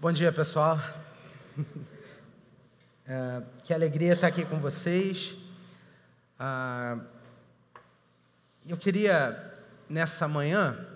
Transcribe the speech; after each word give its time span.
Bom 0.00 0.10
dia, 0.12 0.32
pessoal. 0.32 0.78
É, 3.06 3.42
que 3.64 3.74
alegria 3.74 4.14
estar 4.14 4.28
aqui 4.28 4.46
com 4.46 4.60
vocês. 4.60 5.34
Ah, 6.38 7.00
eu 8.64 8.76
queria, 8.76 9.52
nessa 9.88 10.28
manhã, 10.28 10.86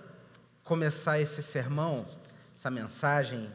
começar 0.63 1.19
esse 1.19 1.43
sermão, 1.43 2.07
essa 2.55 2.71
mensagem, 2.71 3.51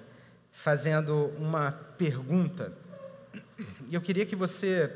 fazendo 0.53 1.35
uma 1.39 1.73
pergunta. 1.73 2.73
E 3.89 3.95
eu 3.95 4.01
queria 4.03 4.27
que 4.27 4.37
você 4.37 4.95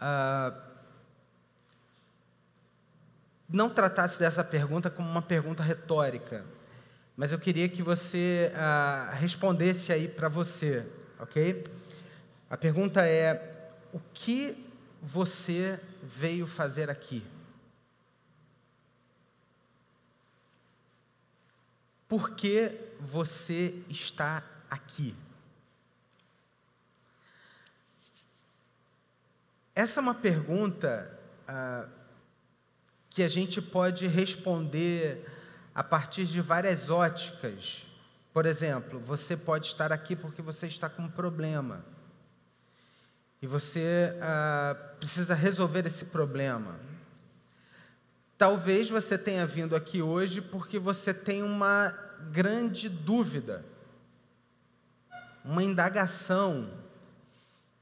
ah, 0.00 0.54
não 3.46 3.68
tratasse 3.68 4.18
dessa 4.18 4.44
pergunta 4.44 4.88
como 4.88 5.10
uma 5.10 5.22
pergunta 5.22 5.62
retórica, 5.62 6.46
mas 7.16 7.32
eu 7.32 7.38
queria 7.38 7.66
que 7.68 7.82
você 7.82 8.52
ah, 8.54 9.10
respondesse 9.14 9.90
aí 9.90 10.06
para 10.06 10.28
você, 10.28 10.86
ok? 11.18 11.64
A 12.50 12.56
pergunta 12.58 13.06
é: 13.06 13.70
o 13.90 13.98
que 14.12 14.62
você 15.00 15.80
veio 16.02 16.46
fazer 16.46 16.90
aqui? 16.90 17.24
Por 22.06 22.36
que 22.36 22.72
você 23.00 23.82
está 23.88 24.44
aqui? 24.70 25.14
Essa 29.74 30.00
é 30.00 30.02
uma 30.02 30.14
pergunta 30.14 31.18
ah, 31.48 31.88
que 33.08 33.22
a 33.22 33.28
gente 33.28 33.62
pode 33.62 34.06
responder 34.06 35.35
a 35.76 35.84
partir 35.84 36.24
de 36.24 36.40
várias 36.40 36.88
óticas. 36.88 37.84
Por 38.32 38.46
exemplo, 38.46 38.98
você 38.98 39.36
pode 39.36 39.66
estar 39.66 39.92
aqui 39.92 40.16
porque 40.16 40.40
você 40.40 40.66
está 40.66 40.88
com 40.88 41.02
um 41.02 41.10
problema. 41.10 41.84
E 43.42 43.46
você 43.46 44.16
ah, 44.22 44.74
precisa 44.98 45.34
resolver 45.34 45.86
esse 45.86 46.06
problema. 46.06 46.80
Talvez 48.38 48.88
você 48.88 49.18
tenha 49.18 49.46
vindo 49.46 49.76
aqui 49.76 50.00
hoje 50.00 50.40
porque 50.40 50.78
você 50.78 51.12
tem 51.12 51.42
uma 51.42 51.90
grande 52.30 52.88
dúvida, 52.88 53.62
uma 55.44 55.62
indagação, 55.62 56.70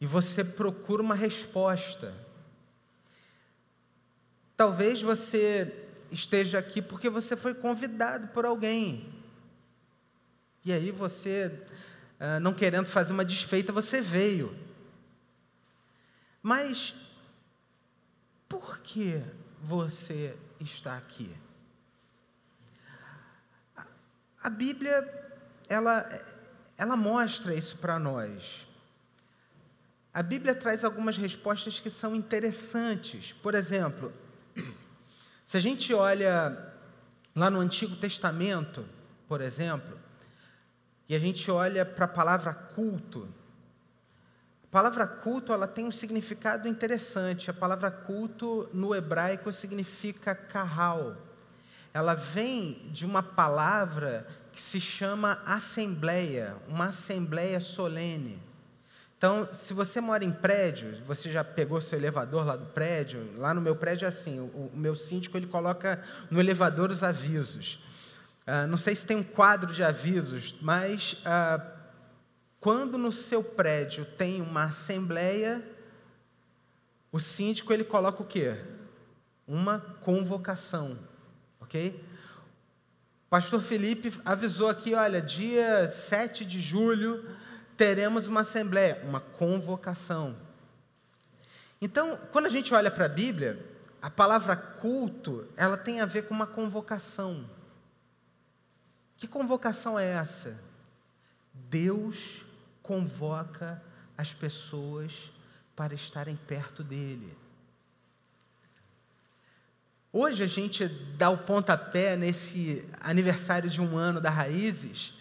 e 0.01 0.07
você 0.07 0.43
procura 0.43 1.01
uma 1.01 1.15
resposta. 1.15 2.13
Talvez 4.57 5.01
você 5.01 5.84
esteja 6.15 6.59
aqui 6.59 6.81
porque 6.81 7.11
você 7.11 7.37
foi 7.37 7.55
convidado 7.55 8.29
por 8.29 8.45
alguém. 8.47 9.13
E 10.65 10.73
aí 10.73 10.91
você, 10.91 11.53
ah, 12.19 12.41
não 12.41 12.55
querendo 12.55 12.87
fazer 12.87 13.13
uma 13.13 13.25
desfeita, 13.25 13.73
você 13.73 14.01
veio. 14.01 14.57
Mas 16.43 16.95
por 18.49 18.79
que 18.79 19.23
você 19.61 20.37
está 20.61 20.97
aqui? 20.97 21.35
A 24.43 24.51
Bíblia, 24.51 25.03
ela, 25.69 26.09
ela 26.77 26.97
mostra 26.97 27.55
isso 27.55 27.77
para 27.79 27.99
nós. 27.99 28.67
A 30.13 30.23
Bíblia 30.23 30.55
traz 30.55 30.85
algumas 30.85 31.17
respostas 31.17 31.81
que 31.81 31.91
são 31.91 32.15
interessantes. 32.15 33.33
Por 33.33 33.55
exemplo, 33.55 34.13
se 35.45 35.57
a 35.57 35.61
gente 35.61 35.93
olha 35.93 36.73
lá 37.35 37.51
no 37.51 37.61
Antigo 37.61 37.97
Testamento, 37.97 38.85
por 39.29 39.41
exemplo, 39.41 39.99
e 41.09 41.15
a 41.15 41.19
gente 41.19 41.51
olha 41.51 41.85
para 41.85 42.07
a 42.07 42.09
palavra 42.09 42.55
culto, 42.55 43.29
a 44.65 44.67
palavra 44.71 45.07
culto 45.07 45.53
ela 45.53 45.69
tem 45.69 45.85
um 45.85 45.93
significado 45.93 46.67
interessante. 46.67 47.49
A 47.49 47.55
palavra 47.55 47.93
culto 47.93 48.69
no 48.73 48.93
hebraico 48.93 49.53
significa 49.53 50.35
carral 50.35 51.17
ela 51.95 52.15
vem 52.15 52.91
de 52.91 53.07
uma 53.07 53.23
palavra 53.23 54.27
que 54.51 54.61
se 54.61 54.81
chama 54.81 55.41
assembleia, 55.47 56.57
uma 56.67 56.87
assembleia 56.87 57.61
solene. 57.61 58.43
Então, 59.25 59.49
se 59.53 59.73
você 59.73 60.03
mora 60.03 60.23
em 60.23 60.31
prédio, 60.31 61.03
você 61.07 61.33
já 61.33 61.43
pegou 61.43 61.81
seu 61.81 61.99
elevador 61.99 62.45
lá 62.45 62.57
do 62.57 62.67
prédio, 62.67 63.27
lá 63.39 63.55
no 63.55 63.61
meu 63.63 63.75
prédio 63.75 64.05
é 64.05 64.09
assim, 64.09 64.39
o, 64.39 64.71
o 64.71 64.71
meu 64.75 64.95
síndico 64.95 65.35
ele 65.35 65.47
coloca 65.47 66.05
no 66.31 66.39
elevador 66.39 66.91
os 66.91 67.03
avisos. 67.03 67.83
Ah, 68.47 68.67
não 68.67 68.77
sei 68.77 68.95
se 68.95 69.07
tem 69.07 69.17
um 69.17 69.23
quadro 69.23 69.73
de 69.73 69.83
avisos, 69.83 70.55
mas 70.61 71.17
ah, 71.25 71.59
quando 72.61 72.99
no 72.99 73.11
seu 73.11 73.43
prédio 73.43 74.05
tem 74.05 74.43
uma 74.43 74.65
assembleia, 74.65 75.65
o 77.11 77.19
síndico 77.19 77.73
ele 77.73 77.83
coloca 77.83 78.23
o 78.23 78.27
quê? 78.27 78.55
Uma 79.49 79.81
convocação 80.03 80.99
ok? 81.59 81.99
O 83.27 83.31
pastor 83.31 83.63
Felipe 83.63 84.13
avisou 84.23 84.69
aqui, 84.69 84.95
olha, 84.95 85.23
dia 85.23 85.89
7 85.89 86.45
de 86.45 86.61
julho 86.61 87.25
teremos 87.77 88.27
uma 88.27 88.43
assembleia, 88.43 89.01
uma 89.05 89.21
convocação. 89.21 90.37
Então, 91.81 92.19
quando 92.33 92.47
a 92.47 92.51
gente 92.51 92.73
olha 92.73 92.91
para 92.91 93.07
a 93.07 93.09
Bíblia, 93.09 93.65
a 94.01 94.11
palavra 94.11 94.57
culto, 94.57 95.47
ela 95.57 95.77
tem 95.77 96.01
a 96.01 96.07
ver 96.07 96.27
com 96.27 96.35
uma 96.35 96.47
convocação. 96.47 97.49
Que 99.17 99.27
convocação 99.27 99.99
é 99.99 100.07
essa? 100.07 100.59
Deus 101.53 102.45
convoca 102.83 103.83
as 104.17 104.35
pessoas 104.35 105.33
para 105.75 105.95
estarem 105.95 106.37
perto 106.37 106.83
dele. 106.83 107.37
Hoje 110.13 110.45
a 110.45 110.47
gente 110.47 110.87
dá 111.17 111.29
o 111.29 111.39
pontapé 111.39 112.17
nesse 112.17 112.85
aniversário 113.01 113.69
de 113.69 113.81
um 113.81 113.97
ano 113.97 114.21
da 114.21 114.31
Raízes. 114.31 115.13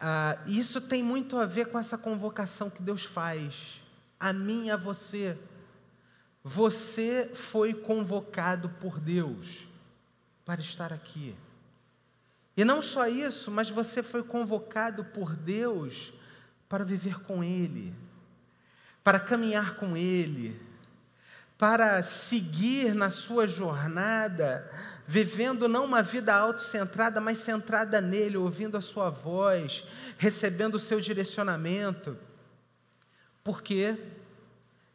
Uh, 0.00 0.50
isso 0.50 0.80
tem 0.80 1.02
muito 1.02 1.36
a 1.36 1.44
ver 1.44 1.66
com 1.66 1.78
essa 1.78 1.98
convocação 1.98 2.70
que 2.70 2.82
Deus 2.82 3.04
faz, 3.04 3.82
a 4.18 4.32
mim 4.32 4.66
e 4.66 4.70
a 4.70 4.76
você. 4.76 5.36
Você 6.42 7.30
foi 7.34 7.74
convocado 7.74 8.70
por 8.80 8.98
Deus 8.98 9.68
para 10.44 10.60
estar 10.60 10.90
aqui. 10.90 11.36
E 12.56 12.64
não 12.64 12.80
só 12.80 13.06
isso, 13.06 13.50
mas 13.50 13.68
você 13.68 14.02
foi 14.02 14.22
convocado 14.22 15.04
por 15.04 15.36
Deus 15.36 16.12
para 16.68 16.84
viver 16.84 17.20
com 17.20 17.44
Ele, 17.44 17.94
para 19.04 19.20
caminhar 19.20 19.76
com 19.76 19.96
Ele, 19.96 20.60
para 21.58 22.02
seguir 22.02 22.94
na 22.94 23.10
sua 23.10 23.46
jornada, 23.46 24.70
vivendo 25.10 25.66
não 25.66 25.86
uma 25.86 26.04
vida 26.04 26.32
autocentrada, 26.32 27.20
mas 27.20 27.38
centrada 27.38 28.00
nele, 28.00 28.36
ouvindo 28.36 28.76
a 28.76 28.80
sua 28.80 29.10
voz, 29.10 29.82
recebendo 30.16 30.76
o 30.76 30.78
seu 30.78 31.00
direcionamento, 31.00 32.16
porque 33.42 33.98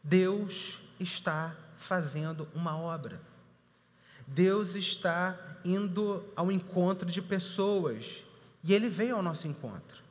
Deus 0.01 0.79
está 0.97 1.53
fazendo 1.75 2.47
uma 2.55 2.77
obra. 2.77 3.19
Deus 4.25 4.73
está 4.75 5.37
indo 5.65 6.23
ao 6.33 6.49
encontro 6.49 7.11
de 7.11 7.21
pessoas 7.21 8.23
e 8.63 8.73
ele 8.73 8.87
veio 8.87 9.17
ao 9.17 9.21
nosso 9.21 9.49
encontro. 9.49 10.01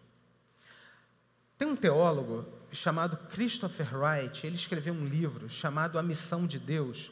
Tem 1.56 1.66
um 1.66 1.74
teólogo 1.74 2.44
chamado 2.70 3.16
Christopher 3.30 3.96
Wright, 3.96 4.46
ele 4.46 4.56
escreveu 4.56 4.92
um 4.92 5.06
livro 5.06 5.48
chamado 5.48 5.98
A 5.98 6.02
Missão 6.02 6.46
de 6.46 6.58
Deus. 6.58 7.10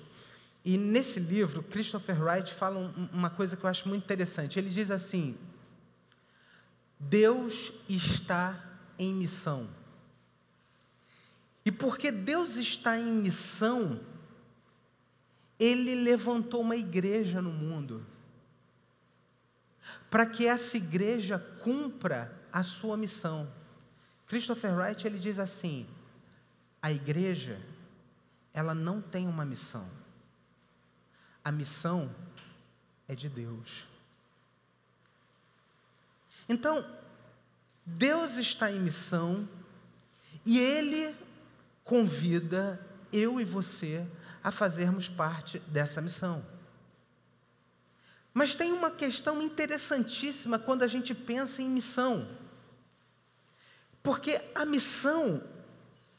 E 0.65 0.79
nesse 0.79 1.19
livro, 1.19 1.63
Christopher 1.63 2.23
Wright 2.23 2.55
fala 2.55 2.95
uma 3.13 3.31
coisa 3.31 3.57
que 3.57 3.65
eu 3.65 3.71
acho 3.71 3.89
muito 3.89 4.05
interessante. 4.05 4.59
Ele 4.59 4.71
diz 4.71 4.91
assim: 4.91 5.37
Deus 6.99 7.73
está 7.89 8.65
em 8.99 9.13
missão. 9.13 9.69
E 11.65 11.71
porque 11.71 12.11
Deus 12.11 12.57
está 12.57 12.99
em 12.99 13.05
missão, 13.05 14.01
Ele 15.59 15.95
levantou 15.95 16.61
uma 16.61 16.77
igreja 16.77 17.43
no 17.43 17.51
mundo, 17.53 18.05
para 20.11 20.27
que 20.27 20.47
essa 20.47 20.77
igreja 20.77 21.39
cumpra 21.39 22.41
a 22.53 22.63
sua 22.63 22.97
missão. 22.97 23.53
Christopher 24.27 24.77
Wright 24.77 25.07
ele 25.07 25.19
diz 25.19 25.39
assim: 25.39 25.87
a 26.81 26.93
igreja 26.93 27.61
ela 28.55 28.75
não 28.75 29.01
tem 29.01 29.27
uma 29.27 29.45
missão. 29.45 30.02
A 31.45 31.51
missão 31.51 32.15
é 33.09 33.15
de 33.15 33.29
Deus. 33.29 33.87
Então, 36.49 36.85
Deus 37.85 38.37
está 38.37 38.71
em 38.71 38.81
missão 38.81 39.49
e 40.45 40.59
Ele 40.59 41.17
convida 41.85 42.81
eu 43.13 43.41
e 43.41 43.45
você 43.45 44.07
a 44.43 44.51
fazermos 44.51 45.09
parte 45.09 45.59
dessa 45.61 46.01
missão. 46.01 46.45
Mas 48.35 48.55
tem 48.55 48.73
uma 48.73 48.91
questão 48.91 49.43
interessantíssima 49.43 50.59
quando 50.59 50.83
a 50.83 50.87
gente 50.87 51.15
pensa 51.15 51.61
em 51.61 51.69
missão. 51.69 52.27
Porque 54.03 54.41
a 54.55 54.65
missão, 54.65 55.43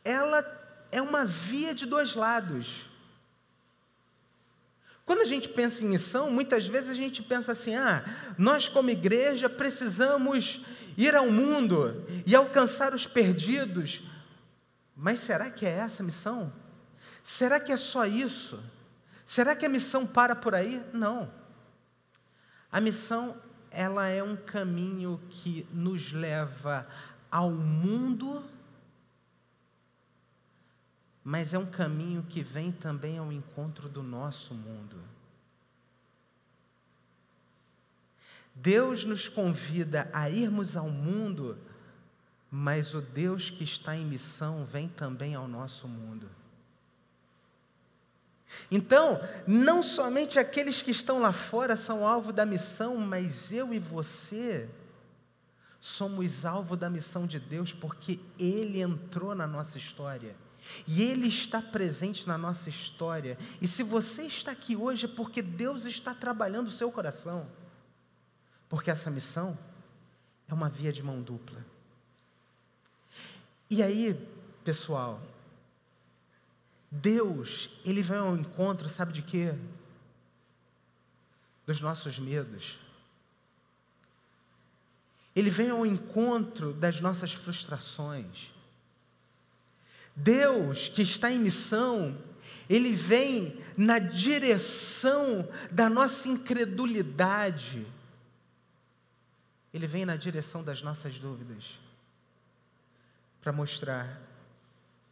ela 0.04 0.46
é 0.92 1.02
uma 1.02 1.26
via 1.26 1.74
de 1.74 1.86
dois 1.86 2.14
lados. 2.14 2.88
Quando 5.06 5.20
a 5.22 5.26
gente 5.26 5.50
pensa 5.50 5.84
em 5.84 5.88
missão, 5.88 6.30
muitas 6.32 6.66
vezes 6.66 6.90
a 6.90 6.94
gente 6.94 7.22
pensa 7.22 7.52
assim: 7.52 7.76
ah, 7.76 8.04
nós 8.38 8.68
como 8.68 8.90
igreja 8.90 9.50
precisamos 9.50 10.64
ir 10.98 11.16
ao 11.16 11.30
mundo 11.30 12.06
e 12.26 12.36
alcançar 12.36 12.94
os 12.94 13.06
perdidos. 13.06 14.02
Mas 14.96 15.20
será 15.20 15.50
que 15.50 15.66
é 15.66 15.70
essa 15.70 16.04
a 16.04 16.06
missão? 16.06 16.54
Será 17.24 17.60
que 17.60 17.72
é 17.72 17.78
só 17.78 18.06
isso? 18.06 18.62
Será 19.26 19.56
que 19.56 19.66
a 19.66 19.70
missão 19.70 20.06
para 20.06 20.36
por 20.36 20.54
aí? 20.54 20.82
Não. 20.94 21.32
A 22.72 22.80
missão, 22.80 23.38
ela 23.72 24.08
é 24.08 24.24
um 24.24 24.36
caminho 24.36 25.20
que 25.30 25.68
nos 25.72 26.12
leva 26.12 26.88
ao 27.30 27.52
mundo, 27.52 28.44
mas 31.24 31.54
é 31.54 31.58
um 31.58 31.66
caminho 31.66 32.24
que 32.24 32.42
vem 32.42 32.72
também 32.72 33.18
ao 33.18 33.32
encontro 33.32 33.88
do 33.88 34.04
nosso 34.04 34.54
mundo. 34.54 34.98
Deus 38.54 39.04
nos 39.04 39.28
convida 39.28 40.10
a 40.14 40.30
irmos 40.30 40.78
ao 40.78 40.90
mundo, 40.90 41.58
mas 42.52 42.94
o 42.94 43.02
Deus 43.02 43.50
que 43.50 43.64
está 43.64 43.96
em 43.96 44.06
missão 44.06 44.66
vem 44.66 44.88
também 44.88 45.34
ao 45.34 45.48
nosso 45.48 45.88
mundo. 45.88 46.30
Então, 48.70 49.20
não 49.48 49.82
somente 49.82 50.38
aqueles 50.38 50.82
que 50.82 50.92
estão 50.92 51.20
lá 51.20 51.32
fora 51.32 51.76
são 51.76 52.06
alvo 52.06 52.32
da 52.32 52.46
missão, 52.46 52.98
mas 52.98 53.52
eu 53.52 53.74
e 53.74 53.80
você 53.80 54.70
somos 55.80 56.46
alvo 56.46 56.78
da 56.78 56.90
missão 56.90 57.26
de 57.26 57.40
Deus 57.40 57.74
porque 57.74 58.20
Ele 58.38 58.82
entrou 58.82 59.34
na 59.34 59.48
nossa 59.48 59.78
história. 59.78 60.36
E 60.88 61.02
Ele 61.02 61.28
está 61.28 61.62
presente 61.62 62.28
na 62.28 62.38
nossa 62.38 62.70
história. 62.70 63.38
E 63.62 63.68
se 63.68 63.84
você 63.84 64.24
está 64.24 64.52
aqui 64.52 64.76
hoje 64.76 65.06
é 65.06 65.10
porque 65.10 65.42
Deus 65.42 65.86
está 65.86 66.14
trabalhando 66.14 66.68
o 66.68 66.72
seu 66.72 66.92
coração. 66.92 67.48
Porque 68.70 68.90
essa 68.90 69.12
missão 69.12 69.58
é 70.48 70.54
uma 70.54 70.70
via 70.70 70.92
de 70.92 71.04
mão 71.04 71.22
dupla. 71.22 71.64
E 73.70 73.82
aí, 73.82 74.14
pessoal, 74.64 75.22
Deus, 76.92 77.70
Ele 77.84 78.02
vem 78.02 78.18
ao 78.18 78.36
encontro, 78.36 78.88
sabe 78.88 79.12
de 79.12 79.22
quê? 79.22 79.56
Dos 81.66 81.82
nossos 81.82 82.20
medos. 82.20 82.78
Ele 85.36 85.50
vem 85.50 85.72
ao 85.72 85.86
encontro 85.86 86.74
das 86.74 87.02
nossas 87.02 87.34
frustrações. 87.34 88.53
Deus, 90.16 90.88
que 90.88 91.02
está 91.02 91.32
em 91.32 91.40
missão, 91.40 92.18
Ele 92.70 92.94
vem 92.94 93.62
na 93.76 94.00
direção 94.00 95.48
da 95.72 95.90
nossa 95.90 96.28
incredulidade. 96.30 97.86
Ele 99.74 99.88
vem 99.88 100.06
na 100.06 100.16
direção 100.16 100.64
das 100.64 100.82
nossas 100.82 101.18
dúvidas. 101.20 101.80
Para 103.42 103.52
mostrar 103.52 104.22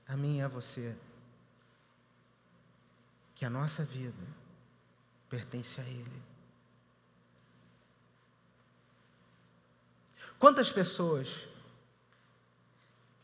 a 0.07 0.15
mim 0.15 0.37
e 0.37 0.41
a 0.41 0.47
você 0.47 0.95
que 3.35 3.43
a 3.43 3.49
nossa 3.49 3.83
vida 3.83 4.13
pertence 5.27 5.81
a 5.81 5.83
Ele. 5.83 6.21
Quantas 10.37 10.69
pessoas 10.69 11.47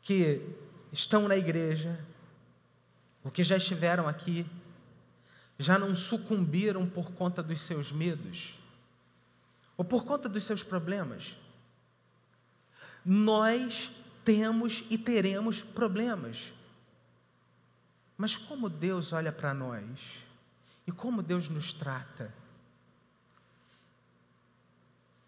que 0.02 0.42
estão 0.92 1.28
na 1.28 1.36
igreja, 1.36 2.00
ou 3.24 3.32
que 3.32 3.44
já 3.44 3.58
estiveram 3.58 4.08
aqui, 4.08 4.46
já 5.60 5.78
não 5.78 5.96
sucumbiram 5.96 6.88
por 6.88 7.12
conta 7.12 7.42
dos 7.42 7.62
seus 7.62 7.92
medos, 7.92 8.54
ou 9.76 9.84
por 9.84 10.06
conta 10.06 10.30
dos 10.30 10.44
seus 10.44 10.64
problemas? 10.64 11.36
Nós 13.04 13.92
temos 14.24 14.84
e 14.90 14.98
teremos 14.98 15.62
problemas. 15.62 16.52
Mas 18.18 18.36
como 18.36 18.68
Deus 18.68 19.14
olha 19.14 19.32
para 19.32 19.54
nós 19.54 20.26
e 20.86 20.92
como 20.92 21.22
Deus 21.22 21.48
nos 21.48 21.72
trata? 21.72 22.34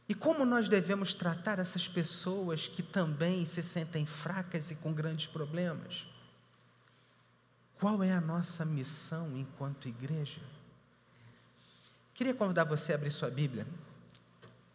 E 0.09 0.15
como 0.15 0.43
nós 0.43 0.67
devemos 0.67 1.13
tratar 1.13 1.59
essas 1.59 1.87
pessoas 1.87 2.67
que 2.67 2.81
também 2.81 3.45
se 3.45 3.61
sentem 3.61 4.05
fracas 4.05 4.71
e 4.71 4.75
com 4.75 4.91
grandes 4.91 5.27
problemas? 5.27 6.07
Qual 7.79 8.03
é 8.03 8.11
a 8.11 8.19
nossa 8.19 8.65
missão 8.65 9.37
enquanto 9.37 9.87
igreja? 9.87 10.41
Queria 12.13 12.33
convidar 12.33 12.65
você 12.65 12.91
a 12.91 12.95
abrir 12.95 13.11
sua 13.11 13.29
Bíblia, 13.29 13.65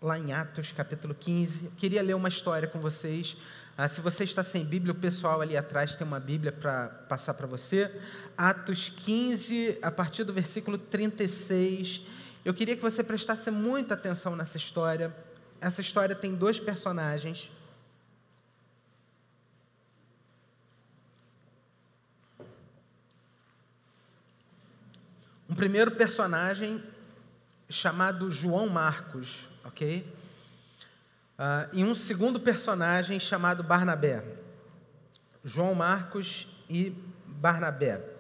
lá 0.00 0.18
em 0.18 0.32
Atos 0.32 0.72
capítulo 0.72 1.14
15. 1.14 1.64
Eu 1.64 1.72
queria 1.72 2.00
ler 2.00 2.14
uma 2.14 2.28
história 2.28 2.68
com 2.68 2.80
vocês 2.80 3.36
ah, 3.76 3.88
se 3.88 4.00
você 4.00 4.22
está 4.22 4.44
sem 4.44 4.64
Bíblia, 4.64 4.92
o 4.92 4.94
pessoal 4.96 5.40
ali 5.40 5.56
atrás 5.56 5.96
tem 5.96 6.06
uma 6.06 6.20
Bíblia 6.20 6.52
para 6.52 6.86
passar 7.08 7.34
para 7.34 7.44
você. 7.44 7.90
Atos 8.38 8.88
15, 8.88 9.80
a 9.82 9.90
partir 9.90 10.22
do 10.22 10.32
versículo 10.32 10.78
36. 10.78 12.00
Eu 12.44 12.54
queria 12.54 12.76
que 12.76 12.82
você 12.82 13.02
prestasse 13.02 13.50
muita 13.50 13.94
atenção 13.94 14.36
nessa 14.36 14.56
história. 14.56 15.12
Essa 15.64 15.80
história 15.80 16.14
tem 16.14 16.34
dois 16.34 16.60
personagens. 16.60 17.50
Um 25.48 25.54
primeiro 25.54 25.92
personagem 25.92 26.84
chamado 27.66 28.30
João 28.30 28.68
Marcos, 28.68 29.48
ok? 29.64 30.06
Uh, 31.38 31.78
e 31.78 31.82
um 31.82 31.94
segundo 31.94 32.38
personagem 32.38 33.18
chamado 33.18 33.64
Barnabé. 33.64 34.22
João 35.42 35.74
Marcos 35.74 36.46
e 36.68 36.90
Barnabé. 37.24 38.13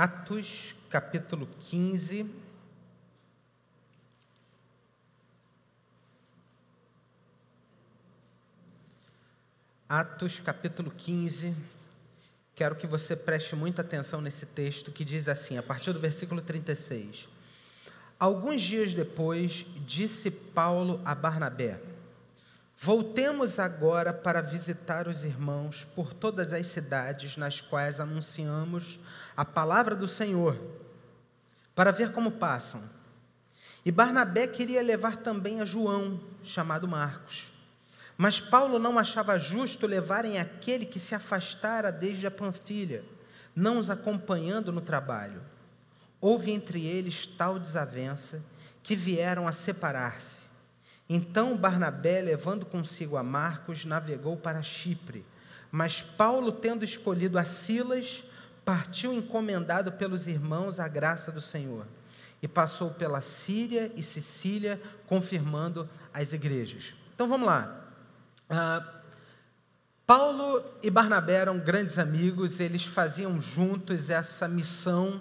Atos, 0.00 0.76
capítulo 0.88 1.48
15. 1.58 2.24
Atos 9.88 10.38
capítulo 10.38 10.92
15. 10.92 11.52
Quero 12.54 12.76
que 12.76 12.86
você 12.86 13.16
preste 13.16 13.56
muita 13.56 13.82
atenção 13.82 14.20
nesse 14.20 14.46
texto 14.46 14.92
que 14.92 15.04
diz 15.04 15.26
assim, 15.26 15.58
a 15.58 15.64
partir 15.64 15.92
do 15.92 15.98
versículo 15.98 16.40
36. 16.40 17.28
Alguns 18.20 18.60
dias 18.60 18.94
depois, 18.94 19.66
disse 19.84 20.30
Paulo 20.30 21.00
a 21.04 21.12
Barnabé: 21.12 21.80
Voltemos 22.80 23.58
agora 23.58 24.12
para 24.12 24.40
visitar 24.40 25.08
os 25.08 25.24
irmãos 25.24 25.84
por 25.96 26.14
todas 26.14 26.52
as 26.52 26.64
cidades 26.68 27.36
nas 27.36 27.60
quais 27.60 27.98
anunciamos 27.98 29.00
a 29.36 29.44
palavra 29.44 29.96
do 29.96 30.06
Senhor, 30.06 30.56
para 31.74 31.90
ver 31.90 32.12
como 32.12 32.30
passam. 32.30 32.80
E 33.84 33.90
Barnabé 33.90 34.46
queria 34.46 34.80
levar 34.80 35.16
também 35.16 35.60
a 35.60 35.64
João, 35.64 36.20
chamado 36.44 36.86
Marcos. 36.86 37.52
Mas 38.16 38.38
Paulo 38.38 38.78
não 38.78 38.96
achava 38.96 39.40
justo 39.40 39.84
levarem 39.84 40.38
aquele 40.38 40.86
que 40.86 41.00
se 41.00 41.16
afastara 41.16 41.90
desde 41.90 42.28
a 42.28 42.30
Panfilha, 42.30 43.04
não 43.56 43.78
os 43.78 43.90
acompanhando 43.90 44.70
no 44.70 44.80
trabalho. 44.80 45.42
Houve 46.20 46.52
entre 46.52 46.86
eles 46.86 47.26
tal 47.26 47.58
desavença 47.58 48.40
que 48.84 48.94
vieram 48.94 49.48
a 49.48 49.52
separar-se. 49.52 50.37
Então 51.08 51.56
Barnabé, 51.56 52.20
levando 52.20 52.66
consigo 52.66 53.16
a 53.16 53.22
Marcos, 53.22 53.84
navegou 53.84 54.36
para 54.36 54.62
Chipre. 54.62 55.24
Mas 55.70 56.02
Paulo, 56.02 56.52
tendo 56.52 56.84
escolhido 56.84 57.38
a 57.38 57.44
Silas, 57.44 58.24
partiu 58.64 59.12
encomendado 59.12 59.92
pelos 59.92 60.26
irmãos 60.26 60.78
à 60.78 60.86
graça 60.86 61.32
do 61.32 61.40
Senhor. 61.40 61.86
E 62.42 62.46
passou 62.46 62.90
pela 62.90 63.20
Síria 63.20 63.90
e 63.96 64.02
Sicília, 64.02 64.80
confirmando 65.06 65.88
as 66.12 66.32
igrejas. 66.32 66.94
Então 67.14 67.26
vamos 67.26 67.46
lá. 67.46 67.86
Ah, 68.48 68.86
Paulo 70.06 70.64
e 70.82 70.90
Barnabé 70.90 71.34
eram 71.34 71.58
grandes 71.58 71.98
amigos, 71.98 72.60
eles 72.60 72.84
faziam 72.84 73.40
juntos 73.40 74.08
essa 74.08 74.48
missão 74.48 75.20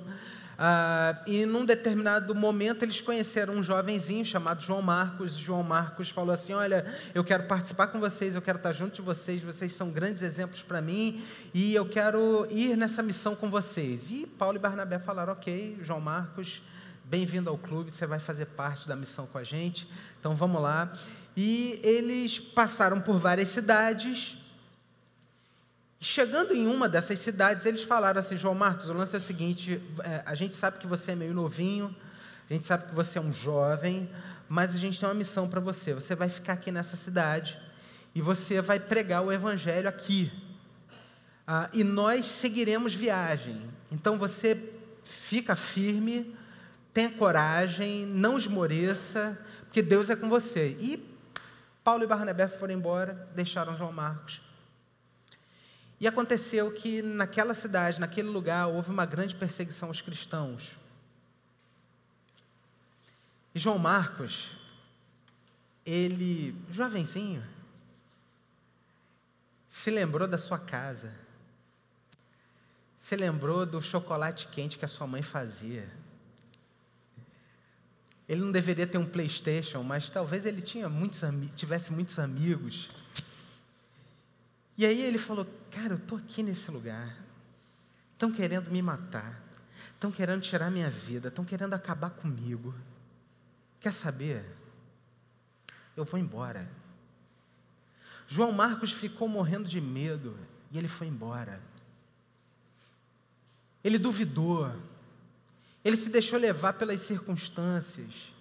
Ah, 0.59 1.21
e 1.27 1.45
num 1.45 1.63
determinado 1.63 2.33
momento 2.33 2.83
eles 2.83 2.99
conheceram 2.99 3.53
um 3.53 3.61
jovenzinho 3.61 4.25
chamado 4.25 4.63
João 4.63 4.81
Marcos. 4.81 5.33
João 5.33 5.61
Marcos 5.61 6.09
falou 6.09 6.33
assim: 6.33 6.53
Olha, 6.53 6.85
eu 7.13 7.23
quero 7.23 7.43
participar 7.43 7.87
com 7.87 7.99
vocês, 7.99 8.33
eu 8.33 8.41
quero 8.41 8.57
estar 8.57 8.73
junto 8.73 8.95
de 8.95 9.01
vocês, 9.03 9.41
vocês 9.41 9.73
são 9.73 9.91
grandes 9.91 10.23
exemplos 10.23 10.63
para 10.63 10.81
mim 10.81 11.23
e 11.53 11.75
eu 11.75 11.87
quero 11.87 12.47
ir 12.49 12.75
nessa 12.75 13.03
missão 13.03 13.35
com 13.35 13.51
vocês. 13.51 14.09
E 14.09 14.25
Paulo 14.25 14.57
e 14.57 14.59
Barnabé 14.59 14.97
falaram: 14.97 15.33
Ok, 15.33 15.77
João 15.83 16.01
Marcos, 16.01 16.59
bem-vindo 17.05 17.51
ao 17.51 17.57
clube, 17.57 17.91
você 17.91 18.07
vai 18.07 18.17
fazer 18.17 18.47
parte 18.47 18.87
da 18.87 18.95
missão 18.95 19.27
com 19.27 19.37
a 19.37 19.43
gente, 19.43 19.87
então 20.19 20.35
vamos 20.35 20.59
lá. 20.59 20.91
E 21.35 21.79
eles 21.83 22.39
passaram 22.39 22.99
por 22.99 23.19
várias 23.19 23.49
cidades, 23.49 24.39
Chegando 25.99 26.53
em 26.53 26.67
uma 26.67 26.87
dessas 26.87 27.19
cidades, 27.19 27.65
eles 27.65 27.83
falaram 27.83 28.19
assim: 28.19 28.37
João 28.37 28.53
Marcos, 28.53 28.87
o 28.87 28.93
lance 28.93 29.15
é 29.15 29.17
o 29.17 29.21
seguinte: 29.21 29.81
é, 30.03 30.21
a 30.25 30.35
gente 30.35 30.53
sabe 30.53 30.77
que 30.77 30.85
você 30.85 31.11
é 31.11 31.15
meio 31.15 31.33
novinho, 31.33 31.95
a 32.49 32.53
gente 32.53 32.65
sabe 32.65 32.87
que 32.87 32.93
você 32.93 33.17
é 33.17 33.21
um 33.21 33.33
jovem, 33.33 34.09
mas 34.47 34.75
a 34.75 34.77
gente 34.77 34.99
tem 34.99 35.09
uma 35.09 35.15
missão 35.15 35.49
para 35.49 35.59
você. 35.59 35.93
Você 35.93 36.13
vai 36.15 36.29
ficar 36.29 36.53
aqui 36.53 36.71
nessa 36.71 36.95
cidade 36.95 37.59
e 38.13 38.21
você 38.21 38.61
vai 38.61 38.79
pregar 38.79 39.23
o 39.23 39.31
evangelho 39.31 39.89
aqui. 39.89 40.31
Ah, 41.47 41.69
e 41.73 41.83
nós 41.83 42.25
seguiremos 42.25 42.93
viagem. 42.93 43.61
Então 43.91 44.19
você 44.19 44.71
fica 45.03 45.55
firme, 45.55 46.35
tenha 46.93 47.09
coragem, 47.09 48.05
não 48.05 48.37
esmoreça, 48.37 49.37
porque 49.63 49.81
Deus 49.81 50.11
é 50.11 50.15
com 50.15 50.29
você. 50.29 50.77
E 50.79 51.03
Paulo 51.83 52.03
e 52.03 52.07
Barnabé 52.07 52.47
foram 52.47 52.73
embora, 52.73 53.27
deixaram 53.33 53.75
João 53.75 53.91
Marcos. 53.91 54.46
E 55.99 56.07
aconteceu 56.07 56.71
que 56.71 57.01
naquela 57.01 57.53
cidade, 57.53 57.99
naquele 57.99 58.27
lugar, 58.27 58.67
houve 58.67 58.91
uma 58.91 59.05
grande 59.05 59.35
perseguição 59.35 59.87
aos 59.87 60.01
cristãos. 60.01 60.77
E 63.53 63.59
João 63.59 63.79
Marcos, 63.79 64.51
ele, 65.83 66.55
jovenzinho, 66.71 67.43
se 69.67 69.89
lembrou 69.89 70.27
da 70.27 70.37
sua 70.37 70.59
casa, 70.59 71.11
se 72.99 73.15
lembrou 73.15 73.65
do 73.65 73.81
chocolate 73.81 74.47
quente 74.47 74.77
que 74.77 74.85
a 74.85 74.87
sua 74.87 75.07
mãe 75.07 75.23
fazia. 75.23 75.89
Ele 78.29 78.41
não 78.41 78.51
deveria 78.51 78.85
ter 78.85 78.97
um 78.97 79.05
PlayStation, 79.05 79.81
mas 79.81 80.09
talvez 80.09 80.45
ele 80.45 80.61
tinha 80.61 80.89
muitos, 80.89 81.21
tivesse 81.55 81.91
muitos 81.91 82.19
amigos 82.19 82.89
e 84.77 84.85
aí 84.85 85.01
ele 85.01 85.17
falou: 85.17 85.47
Cara, 85.71 85.93
eu 85.93 85.97
estou 85.97 86.17
aqui 86.17 86.43
nesse 86.43 86.69
lugar. 86.69 87.17
Estão 88.13 88.31
querendo 88.31 88.69
me 88.69 88.81
matar. 88.81 89.41
Estão 89.93 90.11
querendo 90.11 90.41
tirar 90.41 90.69
minha 90.69 90.89
vida. 90.89 91.29
Estão 91.29 91.43
querendo 91.43 91.73
acabar 91.73 92.11
comigo. 92.11 92.73
Quer 93.79 93.93
saber? 93.93 94.45
Eu 95.95 96.05
vou 96.05 96.19
embora. 96.19 96.69
João 98.27 98.51
Marcos 98.51 98.91
ficou 98.91 99.27
morrendo 99.27 99.67
de 99.67 99.81
medo 99.81 100.37
e 100.71 100.77
ele 100.77 100.87
foi 100.87 101.07
embora. 101.07 101.59
Ele 103.83 103.97
duvidou. 103.97 104.71
Ele 105.83 105.97
se 105.97 106.09
deixou 106.09 106.37
levar 106.37 106.73
pelas 106.73 107.01
circunstâncias. 107.01 108.33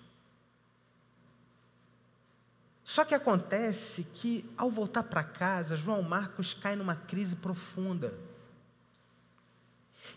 Só 2.87 3.05
que 3.05 3.17
acontece 3.17 4.07
que, 4.15 4.49
ao 4.57 4.71
voltar 4.71 5.03
para 5.03 5.25
casa, 5.25 5.77
João 5.77 6.03
Marcos 6.03 6.55
cai 6.55 6.77
numa 6.77 6.95
crise 6.95 7.35
profunda. 7.35 8.15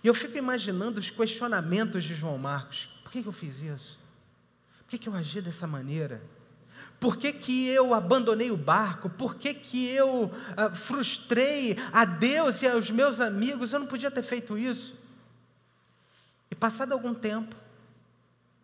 E 0.03 0.07
eu 0.07 0.13
fico 0.13 0.37
imaginando 0.37 0.99
os 0.99 1.09
questionamentos 1.09 2.03
de 2.03 2.13
João 2.13 2.37
Marcos: 2.37 2.87
por 3.01 3.11
que, 3.11 3.25
eu 3.25 3.31
fiz 3.31 3.59
isso? 3.63 3.97
Por 4.81 4.89
que, 4.89 4.99
que 4.99 5.09
eu 5.09 5.15
agi 5.15 5.41
dessa 5.41 5.65
maneira? 5.65 6.21
Por 6.99 7.17
que, 7.17 7.33
que 7.33 7.67
eu 7.69 7.91
abandonei 7.91 8.51
o 8.51 8.55
barco? 8.57 9.09
Por 9.09 9.33
que, 9.33 9.51
que 9.51 9.87
eu 9.87 10.25
uh, 10.25 10.75
frustrei 10.75 11.75
a 11.91 12.05
Deus 12.05 12.61
e 12.61 12.67
aos 12.67 12.91
meus 12.91 13.19
amigos? 13.19 13.73
Eu 13.73 13.79
não 13.79 13.87
podia 13.87 14.11
ter 14.11 14.21
feito 14.21 14.55
isso. 14.55 14.95
E 16.51 16.55
passado 16.55 16.91
algum 16.91 17.15
tempo, 17.15 17.55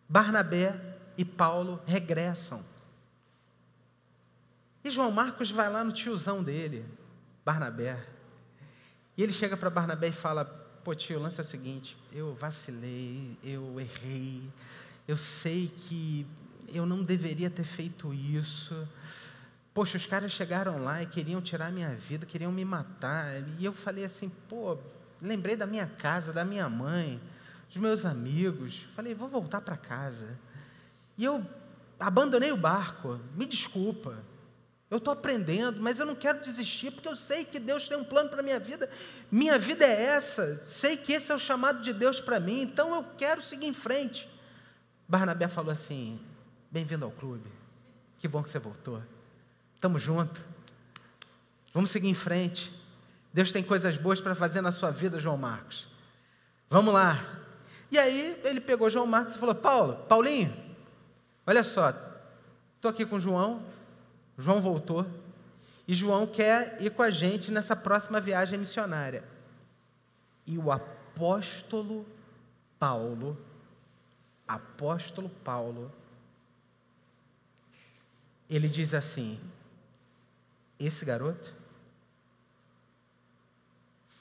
Barnabé 0.07 0.79
e 1.17 1.25
Paulo 1.25 1.81
regressam. 1.88 2.63
E 4.85 4.89
João 4.91 5.09
Marcos 5.09 5.49
vai 5.49 5.67
lá 5.67 5.83
no 5.83 5.91
tiozão 5.91 6.43
dele, 6.43 6.85
Barnabé. 7.43 7.97
E 9.17 9.23
ele 9.23 9.33
chega 9.33 9.57
para 9.57 9.67
Barnabé 9.67 10.09
e 10.09 10.11
fala: 10.11 10.45
Pô, 10.83 10.93
tio, 10.93 11.17
o 11.17 11.23
lance 11.23 11.41
é 11.41 11.43
o 11.43 11.47
seguinte: 11.47 11.97
eu 12.13 12.35
vacilei, 12.35 13.35
eu 13.43 13.79
errei, 13.79 14.43
eu 15.07 15.17
sei 15.17 15.73
que 15.75 16.27
eu 16.71 16.85
não 16.85 17.03
deveria 17.03 17.49
ter 17.49 17.63
feito 17.63 18.13
isso. 18.13 18.87
Poxa, 19.73 19.97
os 19.97 20.05
caras 20.05 20.31
chegaram 20.31 20.77
lá 20.83 21.01
e 21.01 21.07
queriam 21.07 21.41
tirar 21.41 21.71
minha 21.71 21.95
vida, 21.95 22.23
queriam 22.23 22.51
me 22.51 22.63
matar. 22.63 23.41
E 23.57 23.65
eu 23.65 23.73
falei 23.73 24.05
assim: 24.05 24.29
pô, 24.47 24.77
lembrei 25.19 25.55
da 25.55 25.65
minha 25.65 25.87
casa, 25.87 26.31
da 26.31 26.45
minha 26.45 26.69
mãe, 26.69 27.19
dos 27.69 27.77
meus 27.77 28.05
amigos. 28.05 28.85
Falei: 28.95 29.15
vou 29.15 29.29
voltar 29.29 29.61
para 29.61 29.77
casa. 29.77 30.37
E 31.17 31.25
eu 31.25 31.43
abandonei 31.99 32.51
o 32.51 32.57
barco, 32.57 33.19
me 33.35 33.47
desculpa. 33.47 34.23
Eu 34.89 34.97
estou 34.97 35.13
aprendendo, 35.13 35.81
mas 35.81 35.99
eu 35.99 36.05
não 36.05 36.15
quero 36.15 36.39
desistir, 36.41 36.91
porque 36.91 37.07
eu 37.07 37.15
sei 37.15 37.43
que 37.43 37.59
Deus 37.59 37.87
tem 37.87 37.97
um 37.97 38.03
plano 38.03 38.29
para 38.29 38.39
a 38.39 38.43
minha 38.43 38.59
vida. 38.59 38.89
Minha 39.31 39.57
vida 39.57 39.83
é 39.83 40.03
essa, 40.03 40.59
sei 40.63 40.95
que 40.95 41.13
esse 41.13 41.31
é 41.31 41.35
o 41.35 41.39
chamado 41.39 41.81
de 41.81 41.91
Deus 41.91 42.21
para 42.21 42.39
mim, 42.39 42.61
então 42.61 42.93
eu 42.93 43.03
quero 43.17 43.41
seguir 43.41 43.65
em 43.65 43.73
frente. 43.73 44.29
Barnabé 45.07 45.47
falou 45.47 45.71
assim: 45.71 46.19
Bem-vindo 46.69 47.03
ao 47.03 47.11
clube, 47.11 47.49
que 48.19 48.27
bom 48.27 48.43
que 48.43 48.49
você 48.49 48.59
voltou. 48.59 49.01
Estamos 49.73 50.01
juntos, 50.01 50.41
vamos 51.73 51.89
seguir 51.89 52.09
em 52.09 52.13
frente. 52.13 52.71
Deus 53.33 53.51
tem 53.51 53.63
coisas 53.63 53.97
boas 53.97 54.21
para 54.21 54.35
fazer 54.35 54.61
na 54.61 54.71
sua 54.71 54.91
vida, 54.91 55.19
João 55.19 55.37
Marcos. 55.37 55.87
Vamos 56.69 56.93
lá. 56.93 57.25
E 57.91 57.97
aí 57.97 58.39
ele 58.43 58.61
pegou 58.61 58.89
João 58.89 59.07
Marcos 59.07 59.35
e 59.35 59.39
falou: 59.39 59.55
Paulo, 59.55 60.05
Paulinho, 60.07 60.55
olha 61.45 61.63
só, 61.63 61.93
estou 62.75 62.91
aqui 62.91 63.05
com 63.05 63.15
o 63.15 63.19
João, 63.19 63.63
João 64.37 64.61
voltou 64.61 65.05
e 65.87 65.93
João 65.93 66.25
quer 66.25 66.81
ir 66.81 66.91
com 66.91 67.01
a 67.01 67.09
gente 67.09 67.51
nessa 67.51 67.75
próxima 67.75 68.19
viagem 68.19 68.57
missionária. 68.57 69.23
E 70.45 70.57
o 70.57 70.71
apóstolo 70.71 72.05
Paulo, 72.77 73.37
apóstolo 74.47 75.29
Paulo, 75.29 75.91
ele 78.49 78.67
diz 78.67 78.93
assim: 78.93 79.39
esse 80.79 81.05
garoto, 81.05 81.53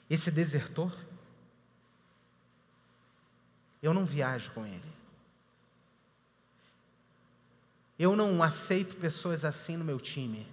esse 0.09 0.31
desertor, 0.31 0.95
eu 3.81 3.93
não 3.93 4.05
viajo 4.05 4.51
com 4.51 4.65
ele. 4.65 4.94
Eu 7.97 8.15
não 8.15 8.43
aceito 8.43 8.95
pessoas 8.97 9.45
assim 9.45 9.77
no 9.77 9.85
meu 9.85 9.99
time. 9.99 10.47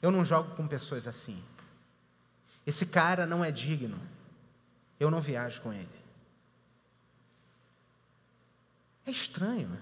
Eu 0.00 0.10
não 0.10 0.24
jogo 0.24 0.54
com 0.54 0.66
pessoas 0.66 1.06
assim. 1.06 1.42
Esse 2.66 2.86
cara 2.86 3.26
não 3.26 3.44
é 3.44 3.50
digno. 3.50 4.00
Eu 4.98 5.10
não 5.10 5.20
viajo 5.20 5.60
com 5.60 5.72
ele. 5.72 6.04
É 9.06 9.10
estranho, 9.10 9.78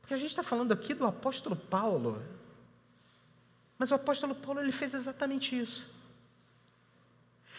porque 0.00 0.14
a 0.14 0.18
gente 0.18 0.30
está 0.30 0.44
falando 0.44 0.70
aqui 0.70 0.94
do 0.94 1.04
apóstolo 1.04 1.56
Paulo, 1.56 2.22
mas 3.76 3.90
o 3.90 3.94
apóstolo 3.94 4.34
Paulo 4.34 4.60
ele 4.60 4.70
fez 4.70 4.94
exatamente 4.94 5.58
isso. 5.58 5.88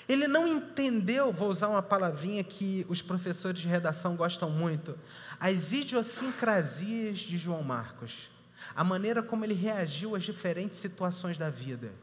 Ele 0.10 0.28
não 0.28 0.48
entendeu, 0.48 1.32
vou 1.32 1.50
usar 1.50 1.68
uma 1.68 1.84
palavrinha 1.84 2.44
que 2.44 2.84
os 2.89 3.00
professores 3.00 3.60
de 3.60 3.68
redação 3.68 4.16
gostam 4.16 4.50
muito, 4.50 4.98
as 5.39 5.72
idiosincrasias 5.72 7.20
de 7.20 7.38
João 7.38 7.62
Marcos, 7.62 8.28
a 8.75 8.84
maneira 8.84 9.22
como 9.22 9.46
ele 9.46 9.54
reagiu 9.54 10.16
às 10.16 10.24
diferentes 10.24 10.80
situações 10.80 11.38
da 11.38 11.51
vida. 11.51 11.94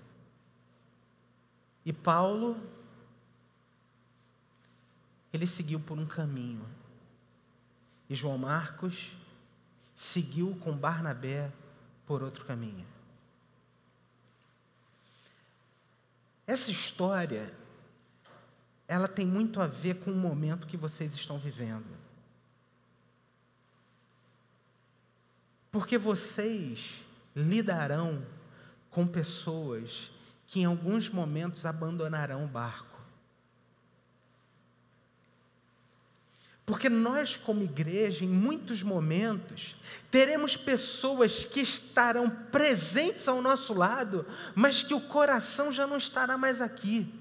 E 1.84 1.92
Paulo, 1.92 2.56
ele 5.32 5.46
seguiu 5.46 5.80
por 5.80 5.98
um 5.98 6.06
caminho. 6.06 6.64
E 8.08 8.14
João 8.14 8.38
Marcos 8.38 9.16
seguiu 9.96 10.56
com 10.60 10.76
Barnabé 10.76 11.50
por 12.06 12.22
outro 12.22 12.44
caminho. 12.44 12.86
Essa 16.46 16.70
história 16.70 17.52
ela 18.88 19.08
tem 19.08 19.26
muito 19.26 19.60
a 19.60 19.66
ver 19.66 19.96
com 19.96 20.10
o 20.10 20.16
momento 20.16 20.66
que 20.66 20.76
vocês 20.76 21.14
estão 21.14 21.38
vivendo. 21.38 21.96
Porque 25.70 25.98
vocês 25.98 26.94
lidarão 27.34 28.24
com 28.90 29.06
pessoas 29.06 30.10
que 30.46 30.60
em 30.60 30.64
alguns 30.64 31.08
momentos 31.08 31.66
abandonarão 31.66 32.44
o 32.44 32.48
barco. 32.48 32.96
Porque 36.64 36.88
nós, 36.88 37.36
como 37.36 37.62
igreja, 37.62 38.24
em 38.24 38.28
muitos 38.28 38.82
momentos, 38.82 39.76
teremos 40.10 40.56
pessoas 40.56 41.44
que 41.44 41.60
estarão 41.60 42.28
presentes 42.28 43.28
ao 43.28 43.40
nosso 43.40 43.72
lado, 43.72 44.26
mas 44.54 44.82
que 44.82 44.92
o 44.92 45.00
coração 45.00 45.70
já 45.70 45.86
não 45.86 45.96
estará 45.96 46.36
mais 46.36 46.60
aqui. 46.60 47.12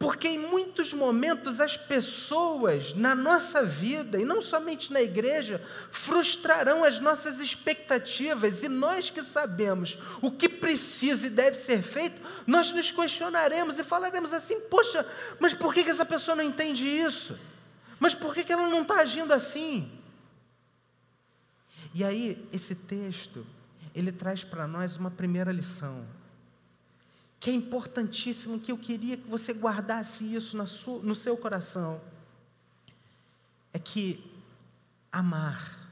Porque 0.00 0.28
em 0.28 0.38
muitos 0.38 0.94
momentos 0.94 1.60
as 1.60 1.76
pessoas 1.76 2.94
na 2.94 3.14
nossa 3.14 3.62
vida, 3.62 4.18
e 4.18 4.24
não 4.24 4.40
somente 4.40 4.90
na 4.90 5.02
igreja, 5.02 5.62
frustrarão 5.90 6.82
as 6.82 6.98
nossas 6.98 7.38
expectativas, 7.38 8.62
e 8.62 8.68
nós 8.70 9.10
que 9.10 9.22
sabemos 9.22 9.98
o 10.22 10.30
que 10.30 10.48
precisa 10.48 11.26
e 11.26 11.30
deve 11.30 11.58
ser 11.58 11.82
feito, 11.82 12.18
nós 12.46 12.72
nos 12.72 12.90
questionaremos 12.90 13.78
e 13.78 13.84
falaremos 13.84 14.32
assim: 14.32 14.58
poxa, 14.70 15.06
mas 15.38 15.52
por 15.52 15.74
que, 15.74 15.80
essa 15.80 16.06
pessoa 16.06 16.34
não 16.34 16.44
entende 16.44 16.88
isso? 16.88 17.38
Mas 17.98 18.14
por 18.14 18.34
que, 18.34 18.50
ela 18.50 18.68
não 18.68 18.80
está 18.80 19.00
agindo 19.00 19.34
assim? 19.34 19.92
E 21.92 22.02
aí, 22.02 22.48
esse 22.50 22.74
texto, 22.74 23.46
ele 23.94 24.10
traz 24.10 24.42
para 24.44 24.66
nós 24.66 24.96
uma 24.96 25.10
primeira 25.10 25.52
lição 25.52 26.06
que 27.40 27.48
é 27.48 27.54
importantíssimo, 27.54 28.60
que 28.60 28.70
eu 28.70 28.76
queria 28.76 29.16
que 29.16 29.26
você 29.26 29.54
guardasse 29.54 30.34
isso 30.34 30.58
no 30.58 31.14
seu 31.14 31.38
coração, 31.38 31.98
é 33.72 33.78
que 33.78 34.30
amar 35.10 35.88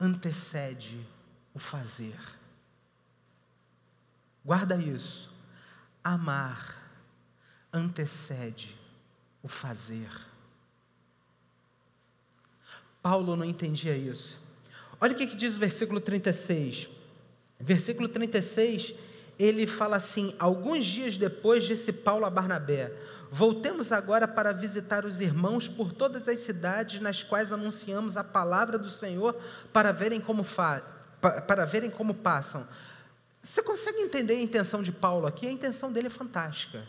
antecede 0.00 1.06
o 1.52 1.58
fazer. 1.58 2.18
Guarda 4.42 4.76
isso. 4.76 5.30
Amar 6.02 6.80
antecede 7.70 8.74
o 9.42 9.48
fazer. 9.48 10.08
Paulo 13.02 13.36
não 13.36 13.44
entendia 13.44 13.94
isso. 13.94 14.38
Olha 14.98 15.12
o 15.12 15.16
que, 15.16 15.26
que 15.26 15.36
diz 15.36 15.56
o 15.56 15.58
versículo 15.58 16.00
36. 16.00 16.88
Versículo 17.58 18.08
36 18.08 18.94
ele 19.40 19.66
fala 19.66 19.96
assim: 19.96 20.34
alguns 20.38 20.84
dias 20.84 21.16
depois, 21.16 21.64
disse 21.64 21.92
Paulo 21.92 22.26
a 22.26 22.30
Barnabé: 22.30 22.92
Voltemos 23.30 23.90
agora 23.90 24.28
para 24.28 24.52
visitar 24.52 25.06
os 25.06 25.20
irmãos 25.20 25.66
por 25.66 25.92
todas 25.92 26.28
as 26.28 26.40
cidades 26.40 27.00
nas 27.00 27.22
quais 27.22 27.50
anunciamos 27.50 28.18
a 28.18 28.24
palavra 28.24 28.76
do 28.76 28.90
Senhor 28.90 29.34
para 29.72 29.92
verem 29.92 30.20
como, 30.20 30.44
fa 30.44 30.82
para 31.46 31.64
verem 31.64 31.90
como 31.90 32.12
passam. 32.12 32.66
Você 33.40 33.62
consegue 33.62 34.02
entender 34.02 34.34
a 34.34 34.42
intenção 34.42 34.82
de 34.82 34.92
Paulo 34.92 35.26
aqui? 35.26 35.46
A 35.46 35.52
intenção 35.52 35.90
dele 35.90 36.08
é 36.08 36.10
fantástica. 36.10 36.86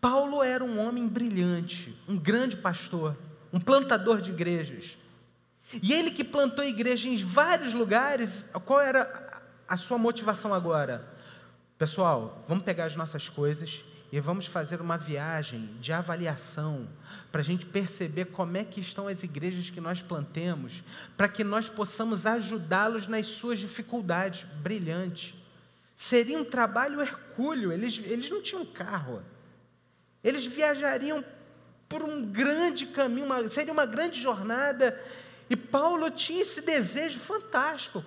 Paulo 0.00 0.42
era 0.42 0.64
um 0.64 0.80
homem 0.80 1.06
brilhante, 1.06 1.96
um 2.08 2.18
grande 2.18 2.56
pastor, 2.56 3.16
um 3.52 3.60
plantador 3.60 4.20
de 4.20 4.32
igrejas. 4.32 4.98
E 5.80 5.92
ele 5.92 6.10
que 6.10 6.24
plantou 6.24 6.64
igreja 6.64 7.08
em 7.08 7.16
vários 7.16 7.72
lugares, 7.72 8.50
qual 8.64 8.80
era 8.80 9.40
a 9.68 9.76
sua 9.76 9.96
motivação 9.98 10.52
agora? 10.52 11.11
Pessoal, 11.82 12.44
vamos 12.46 12.62
pegar 12.62 12.84
as 12.84 12.94
nossas 12.94 13.28
coisas 13.28 13.82
e 14.12 14.20
vamos 14.20 14.46
fazer 14.46 14.80
uma 14.80 14.96
viagem 14.96 15.68
de 15.80 15.92
avaliação 15.92 16.88
para 17.32 17.40
a 17.40 17.44
gente 17.44 17.66
perceber 17.66 18.26
como 18.26 18.56
é 18.56 18.62
que 18.62 18.80
estão 18.80 19.08
as 19.08 19.24
igrejas 19.24 19.68
que 19.68 19.80
nós 19.80 20.00
plantemos, 20.00 20.84
para 21.16 21.26
que 21.26 21.42
nós 21.42 21.68
possamos 21.68 22.24
ajudá-los 22.24 23.08
nas 23.08 23.26
suas 23.26 23.58
dificuldades. 23.58 24.44
Brilhante. 24.62 25.34
Seria 25.96 26.38
um 26.38 26.44
trabalho 26.44 27.00
hercúleo, 27.00 27.72
eles, 27.72 28.00
eles 28.04 28.30
não 28.30 28.40
tinham 28.40 28.64
carro. 28.64 29.20
Eles 30.22 30.46
viajariam 30.46 31.24
por 31.88 32.04
um 32.04 32.24
grande 32.24 32.86
caminho, 32.86 33.26
uma, 33.26 33.48
seria 33.48 33.72
uma 33.72 33.86
grande 33.86 34.22
jornada. 34.22 35.02
E 35.50 35.56
Paulo 35.56 36.08
tinha 36.12 36.42
esse 36.42 36.60
desejo 36.60 37.18
fantástico. 37.18 38.04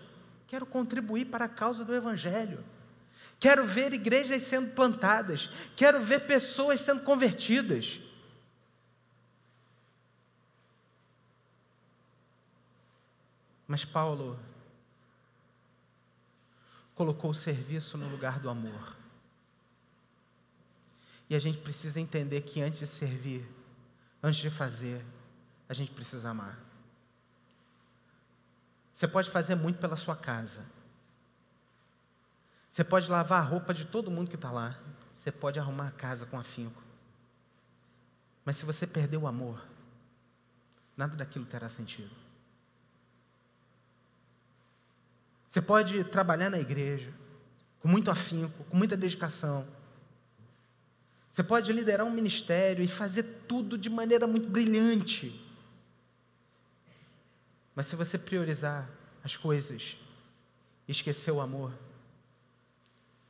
Quero 0.48 0.66
contribuir 0.66 1.26
para 1.26 1.44
a 1.44 1.50
causa 1.50 1.84
do 1.84 1.94
Evangelho. 1.94 2.64
Quero 3.40 3.66
ver 3.68 3.94
igrejas 3.94 4.44
sendo 4.44 4.72
plantadas. 4.72 5.50
Quero 5.76 6.02
ver 6.02 6.22
pessoas 6.26 6.82
sendo 6.82 7.04
convertidas. 7.04 8.00
Mas 13.68 13.84
Paulo 13.84 14.40
colocou 16.94 17.32
o 17.32 17.36
serviço 17.36 17.98
no 17.98 18.08
lugar 18.08 18.40
do 18.40 18.50
amor. 18.50 18.96
E 21.30 21.36
a 21.36 21.40
gente 21.40 21.58
precisa 21.58 22.00
entender 22.00 22.42
que 22.42 22.62
antes 22.62 22.80
de 22.80 22.88
servir, 22.88 23.46
antes 24.22 24.40
de 24.40 24.50
fazer, 24.50 25.04
a 25.68 25.74
gente 25.74 25.92
precisa 25.92 26.30
amar. 26.30 26.60
Você 28.94 29.08
pode 29.08 29.30
fazer 29.30 29.56
muito 29.56 29.80
pela 29.80 29.96
sua 29.96 30.16
casa. 30.16 30.66
Você 32.76 32.84
pode 32.84 33.10
lavar 33.10 33.42
a 33.42 33.46
roupa 33.46 33.74
de 33.74 33.86
todo 33.86 34.12
mundo 34.12 34.30
que 34.30 34.36
está 34.36 34.52
lá. 34.52 34.78
Você 35.10 35.32
pode 35.32 35.58
arrumar 35.58 35.88
a 35.88 35.92
casa 35.92 36.26
com 36.26 36.38
afinco. 36.38 36.84
Mas 38.44 38.58
se 38.58 38.66
você 38.66 38.86
perder 38.86 39.16
o 39.16 39.28
amor, 39.28 39.66
nada 40.98 41.16
daquilo 41.16 41.46
terá 41.46 41.70
sentido. 41.70 42.12
Você 45.48 45.62
pode 45.62 46.04
trabalhar 46.04 46.50
na 46.50 46.60
igreja 46.60 47.14
com 47.80 47.88
muito 47.88 48.12
afinco, 48.12 48.66
com 48.66 48.76
muita 48.76 48.98
dedicação. 48.98 49.66
Você 51.32 51.44
pode 51.44 51.72
liderar 51.72 52.06
um 52.06 52.12
ministério 52.12 52.84
e 52.84 52.90
fazer 52.90 53.24
tudo 53.48 53.78
de 53.78 53.90
maneira 53.90 54.28
muito 54.28 54.50
brilhante. 54.50 55.50
Mas 57.74 57.88
se 57.88 57.96
você 57.96 58.18
priorizar 58.18 58.90
as 59.24 59.38
coisas 59.38 59.98
e 60.86 60.92
esquecer 60.92 61.32
o 61.32 61.40
amor, 61.40 61.72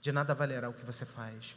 de 0.06 0.12
nada 0.12 0.36
valerá 0.36 0.70
o 0.70 0.74
que 0.74 0.86
você 0.86 1.04
faz. 1.04 1.56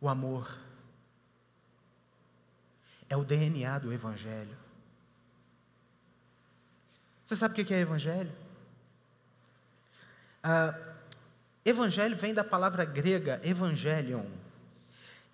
O 0.00 0.08
amor 0.08 0.56
é 3.08 3.16
o 3.16 3.24
DNA 3.24 3.80
do 3.80 3.92
Evangelho. 3.92 4.56
Você 7.24 7.34
sabe 7.34 7.60
o 7.60 7.66
que 7.66 7.74
é 7.74 7.80
Evangelho? 7.80 8.32
Ah, 10.40 10.78
evangelho 11.64 12.16
vem 12.16 12.32
da 12.32 12.44
palavra 12.44 12.84
grega 12.84 13.40
evangelion, 13.42 14.26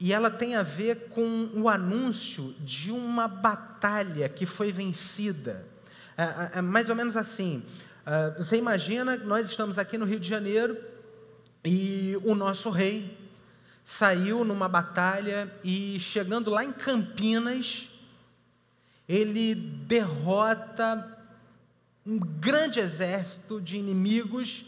e 0.01 0.15
ela 0.15 0.31
tem 0.31 0.57
a 0.57 0.63
ver 0.63 1.11
com 1.11 1.51
o 1.55 1.69
anúncio 1.69 2.55
de 2.61 2.91
uma 2.91 3.29
batalha 3.29 4.31
que 4.31 4.47
foi 4.47 4.73
vencida. 4.73 5.69
É, 6.17 6.23
é, 6.23 6.51
é 6.55 6.63
mais 6.63 6.89
ou 6.89 6.97
menos 6.97 7.19
assim: 7.19 7.63
uh, 8.07 8.43
você 8.43 8.57
imagina, 8.57 9.17
nós 9.17 9.49
estamos 9.49 9.79
aqui 9.79 9.97
no 9.99 10.05
Rio 10.05 10.21
de 10.21 10.29
Janeiro 10.29 10.77
e 11.65 12.19
o 12.25 12.35
nosso 12.35 12.71
rei 12.71 13.17
saiu 13.85 14.45
numa 14.45 14.69
batalha 14.69 15.53
e 15.65 15.99
chegando 15.99 16.51
lá 16.51 16.65
em 16.65 16.73
Campinas, 16.73 17.89
ele 19.09 19.55
derrota 19.55 21.19
um 22.07 22.19
grande 22.19 22.81
exército 22.81 23.61
de 23.61 23.77
inimigos 23.77 24.65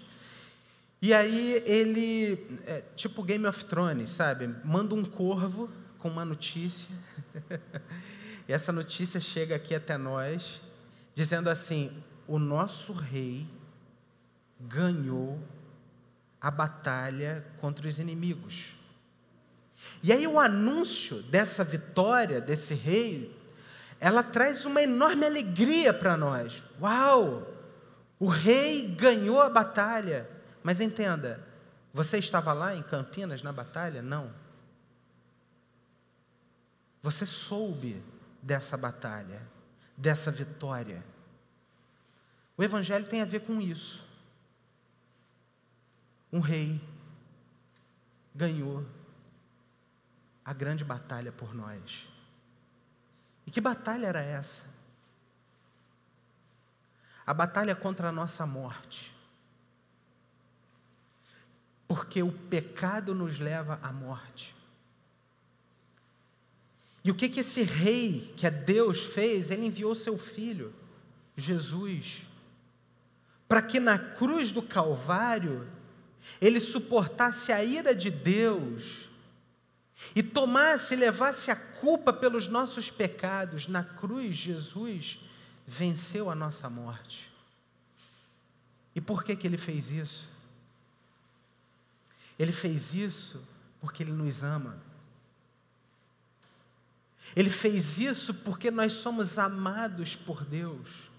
e 1.04 1.12
aí 1.12 1.62
ele, 1.66 2.46
é, 2.64 2.82
tipo 2.96 3.22
Game 3.22 3.46
of 3.46 3.62
Thrones, 3.66 4.08
sabe? 4.08 4.48
Manda 4.64 4.94
um 4.94 5.04
corvo 5.04 5.68
com 5.98 6.08
uma 6.08 6.24
notícia. 6.24 6.88
e 8.48 8.52
essa 8.52 8.72
notícia 8.72 9.20
chega 9.20 9.54
aqui 9.54 9.74
até 9.74 9.98
nós, 9.98 10.62
dizendo 11.12 11.50
assim: 11.50 11.92
o 12.26 12.38
nosso 12.38 12.92
rei 12.92 13.46
ganhou 14.60 15.38
a 16.40 16.50
batalha 16.50 17.44
contra 17.60 17.86
os 17.86 17.98
inimigos. 17.98 18.74
E 20.02 20.12
aí 20.12 20.26
o 20.26 20.38
anúncio 20.38 21.22
dessa 21.22 21.64
vitória 21.64 22.40
desse 22.40 22.74
rei, 22.74 23.34
ela 24.00 24.22
traz 24.22 24.64
uma 24.64 24.82
enorme 24.82 25.26
alegria 25.26 25.92
para 25.92 26.16
nós. 26.16 26.62
Uau! 26.80 27.50
O 28.18 28.28
rei 28.28 28.88
ganhou 28.88 29.40
a 29.40 29.48
batalha. 29.48 30.28
Mas 30.62 30.80
entenda, 30.80 31.40
você 31.92 32.18
estava 32.18 32.52
lá 32.52 32.74
em 32.74 32.82
Campinas 32.82 33.42
na 33.42 33.52
batalha? 33.52 34.02
Não. 34.02 34.30
Você 37.02 37.26
soube 37.26 38.02
dessa 38.42 38.76
batalha, 38.76 39.42
dessa 39.96 40.30
vitória. 40.30 41.04
O 42.56 42.62
Evangelho 42.62 43.06
tem 43.06 43.20
a 43.20 43.24
ver 43.24 43.40
com 43.40 43.60
isso. 43.60 44.04
Um 46.32 46.40
rei 46.40 46.80
ganhou 48.34 48.84
a 50.44 50.52
grande 50.52 50.84
batalha 50.84 51.32
por 51.32 51.54
nós. 51.54 52.06
E 53.46 53.50
que 53.50 53.60
batalha 53.60 54.06
era 54.06 54.20
essa? 54.20 54.62
A 57.26 57.32
batalha 57.32 57.74
contra 57.74 58.08
a 58.08 58.12
nossa 58.12 58.46
morte. 58.46 59.14
porque 61.86 62.22
o 62.22 62.32
pecado 62.32 63.14
nos 63.14 63.38
leva 63.38 63.78
à 63.82 63.92
morte. 63.92 64.54
E 67.04 67.10
o 67.10 67.14
que, 67.14 67.28
que 67.28 67.40
esse 67.40 67.62
rei, 67.62 68.32
que 68.36 68.46
é 68.46 68.50
Deus, 68.50 69.04
fez? 69.04 69.50
Ele 69.50 69.66
enviou 69.66 69.94
seu 69.94 70.18
filho, 70.18 70.74
Jesus, 71.36 72.22
para 73.54 73.62
que 73.62 73.78
na 73.78 73.96
cruz 73.96 74.50
do 74.50 74.60
Calvário 74.60 75.64
ele 76.40 76.58
suportasse 76.58 77.52
a 77.52 77.62
ira 77.62 77.94
de 77.94 78.10
Deus 78.10 79.08
e 80.12 80.24
tomasse, 80.24 80.96
levasse 80.96 81.52
a 81.52 81.54
culpa 81.54 82.12
pelos 82.12 82.48
nossos 82.48 82.90
pecados. 82.90 83.68
Na 83.68 83.84
cruz, 83.84 84.34
Jesus 84.34 85.20
venceu 85.64 86.28
a 86.28 86.34
nossa 86.34 86.68
morte. 86.68 87.30
E 88.92 89.00
por 89.00 89.22
que, 89.22 89.36
que 89.36 89.46
ele 89.46 89.56
fez 89.56 89.88
isso? 89.88 90.28
Ele 92.36 92.50
fez 92.50 92.92
isso 92.92 93.40
porque 93.80 94.02
ele 94.02 94.10
nos 94.10 94.42
ama. 94.42 94.76
Ele 97.36 97.50
fez 97.50 97.98
isso 97.98 98.34
porque 98.34 98.68
nós 98.68 98.94
somos 98.94 99.38
amados 99.38 100.16
por 100.16 100.44
Deus. 100.44 101.13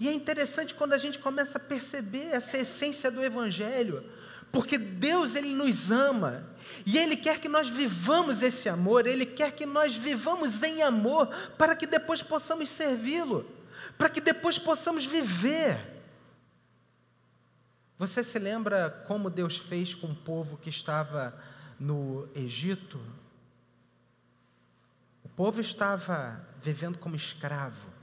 E 0.00 0.08
é 0.08 0.12
interessante 0.12 0.74
quando 0.74 0.92
a 0.92 0.98
gente 0.98 1.18
começa 1.18 1.58
a 1.58 1.60
perceber 1.60 2.26
essa 2.26 2.58
essência 2.58 3.10
do 3.10 3.24
Evangelho, 3.24 4.04
porque 4.50 4.78
Deus 4.78 5.34
ele 5.34 5.54
nos 5.54 5.90
ama 5.90 6.46
e 6.84 6.98
Ele 6.98 7.16
quer 7.16 7.40
que 7.40 7.48
nós 7.48 7.68
vivamos 7.68 8.42
esse 8.42 8.68
amor, 8.68 9.06
Ele 9.06 9.26
quer 9.26 9.52
que 9.52 9.66
nós 9.66 9.94
vivamos 9.94 10.62
em 10.62 10.82
amor 10.82 11.28
para 11.56 11.74
que 11.74 11.86
depois 11.86 12.22
possamos 12.22 12.68
servi-lo, 12.68 13.48
para 13.96 14.08
que 14.08 14.20
depois 14.20 14.58
possamos 14.58 15.04
viver. 15.04 15.96
Você 17.98 18.22
se 18.22 18.38
lembra 18.38 18.90
como 19.06 19.28
Deus 19.28 19.58
fez 19.58 19.94
com 19.94 20.08
o 20.08 20.14
povo 20.14 20.56
que 20.56 20.70
estava 20.70 21.38
no 21.78 22.28
Egito? 22.34 23.00
O 25.24 25.28
povo 25.28 25.60
estava 25.60 26.46
vivendo 26.62 26.98
como 26.98 27.16
escravo. 27.16 27.97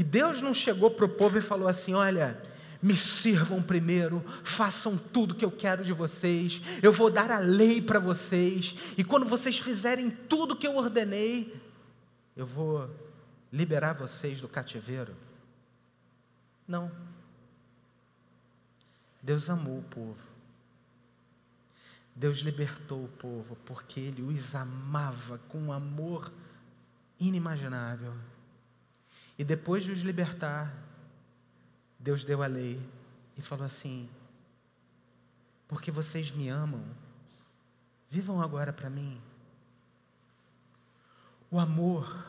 E 0.00 0.02
Deus 0.02 0.40
não 0.40 0.54
chegou 0.54 0.90
para 0.90 1.04
o 1.04 1.08
povo 1.10 1.36
e 1.36 1.42
falou 1.42 1.68
assim: 1.68 1.92
olha, 1.92 2.42
me 2.82 2.96
sirvam 2.96 3.62
primeiro, 3.62 4.24
façam 4.42 4.96
tudo 4.96 5.34
que 5.34 5.44
eu 5.44 5.52
quero 5.52 5.84
de 5.84 5.92
vocês, 5.92 6.62
eu 6.82 6.90
vou 6.90 7.10
dar 7.10 7.30
a 7.30 7.38
lei 7.38 7.82
para 7.82 7.98
vocês, 7.98 8.74
e 8.96 9.04
quando 9.04 9.26
vocês 9.26 9.58
fizerem 9.58 10.08
tudo 10.08 10.56
que 10.56 10.66
eu 10.66 10.74
ordenei, 10.74 11.54
eu 12.34 12.46
vou 12.46 12.88
liberar 13.52 13.92
vocês 13.92 14.40
do 14.40 14.48
cativeiro. 14.48 15.14
Não. 16.66 16.90
Deus 19.22 19.50
amou 19.50 19.80
o 19.80 19.82
povo. 19.82 20.30
Deus 22.16 22.38
libertou 22.38 23.04
o 23.04 23.08
povo 23.08 23.54
porque 23.66 24.00
Ele 24.00 24.22
os 24.22 24.54
amava 24.54 25.36
com 25.50 25.58
um 25.58 25.70
amor 25.70 26.32
inimaginável. 27.18 28.14
E 29.40 29.44
depois 29.44 29.84
de 29.84 29.90
os 29.90 30.02
libertar, 30.02 30.70
Deus 31.98 32.24
deu 32.24 32.42
a 32.42 32.46
lei 32.46 32.78
e 33.38 33.40
falou 33.40 33.64
assim: 33.64 34.06
porque 35.66 35.90
vocês 35.90 36.30
me 36.30 36.50
amam, 36.50 36.82
vivam 38.10 38.42
agora 38.42 38.70
para 38.70 38.90
mim. 38.90 39.18
O 41.50 41.58
amor 41.58 42.22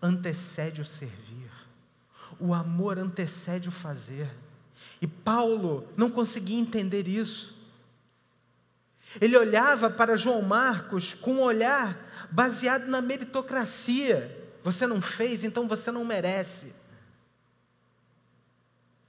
antecede 0.00 0.80
o 0.80 0.86
servir, 0.86 1.50
o 2.40 2.54
amor 2.54 2.98
antecede 2.98 3.68
o 3.68 3.72
fazer. 3.72 4.34
E 5.02 5.06
Paulo 5.06 5.86
não 5.98 6.10
conseguia 6.10 6.58
entender 6.58 7.06
isso. 7.06 7.54
Ele 9.20 9.36
olhava 9.36 9.90
para 9.90 10.16
João 10.16 10.40
Marcos 10.40 11.12
com 11.12 11.34
um 11.34 11.42
olhar 11.42 12.26
baseado 12.30 12.86
na 12.86 13.02
meritocracia. 13.02 14.41
Você 14.62 14.86
não 14.86 15.02
fez, 15.02 15.42
então 15.42 15.66
você 15.66 15.90
não 15.90 16.04
merece. 16.04 16.74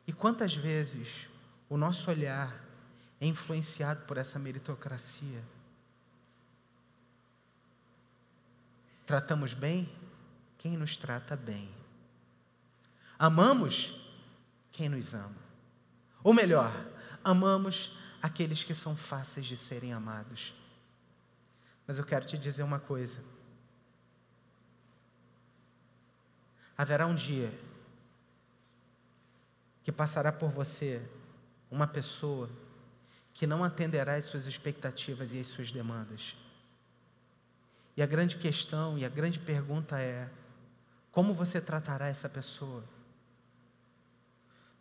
E 0.08 0.12
quantas 0.12 0.56
vezes 0.56 1.28
o 1.70 1.78
nosso 1.78 2.10
olhar 2.10 2.54
é 3.22 3.26
influenciado 3.26 4.06
por 4.06 4.18
essa 4.18 4.39
meritocracia? 4.39 5.44
Tratamos 9.06 9.54
bem 9.54 9.89
quem 10.58 10.78
nos 10.78 10.98
trata 10.98 11.36
bem. 11.36 11.70
Amamos 13.20 13.94
quem 14.72 14.89
nos 14.89 15.13
ama. 15.13 15.36
Ou 16.24 16.34
melhor, 16.34 16.74
amamos 17.24 17.96
aqueles 18.22 18.63
que 18.63 18.74
são 18.74 18.96
fáceis 18.96 19.46
de 19.46 19.58
serem 19.58 19.94
amados. 19.94 20.54
Mas 21.86 21.98
eu 21.98 22.06
quero 22.06 22.26
te 22.26 22.38
dizer 22.38 22.63
uma 22.63 22.80
coisa. 22.80 23.22
Haverá 26.78 27.06
um 27.06 27.16
dia 27.16 27.54
que 29.84 29.92
passará 29.92 30.32
por 30.32 30.50
você 30.50 31.02
uma 31.70 31.88
pessoa 31.88 32.50
que 33.34 33.48
não 33.48 33.64
atenderá 33.64 34.16
às 34.16 34.26
suas 34.26 34.46
expectativas 34.46 35.32
e 35.34 35.40
às 35.40 35.48
suas 35.48 35.72
demandas. 35.72 36.36
E 37.96 38.02
a 38.02 38.06
grande 38.06 38.38
questão 38.38 38.98
e 38.98 39.06
a 39.06 39.10
grande 39.10 39.40
pergunta 39.40 40.00
é: 40.00 40.30
como 41.12 41.34
você 41.34 41.60
tratará 41.60 42.08
essa 42.08 42.30
pessoa? 42.30 42.84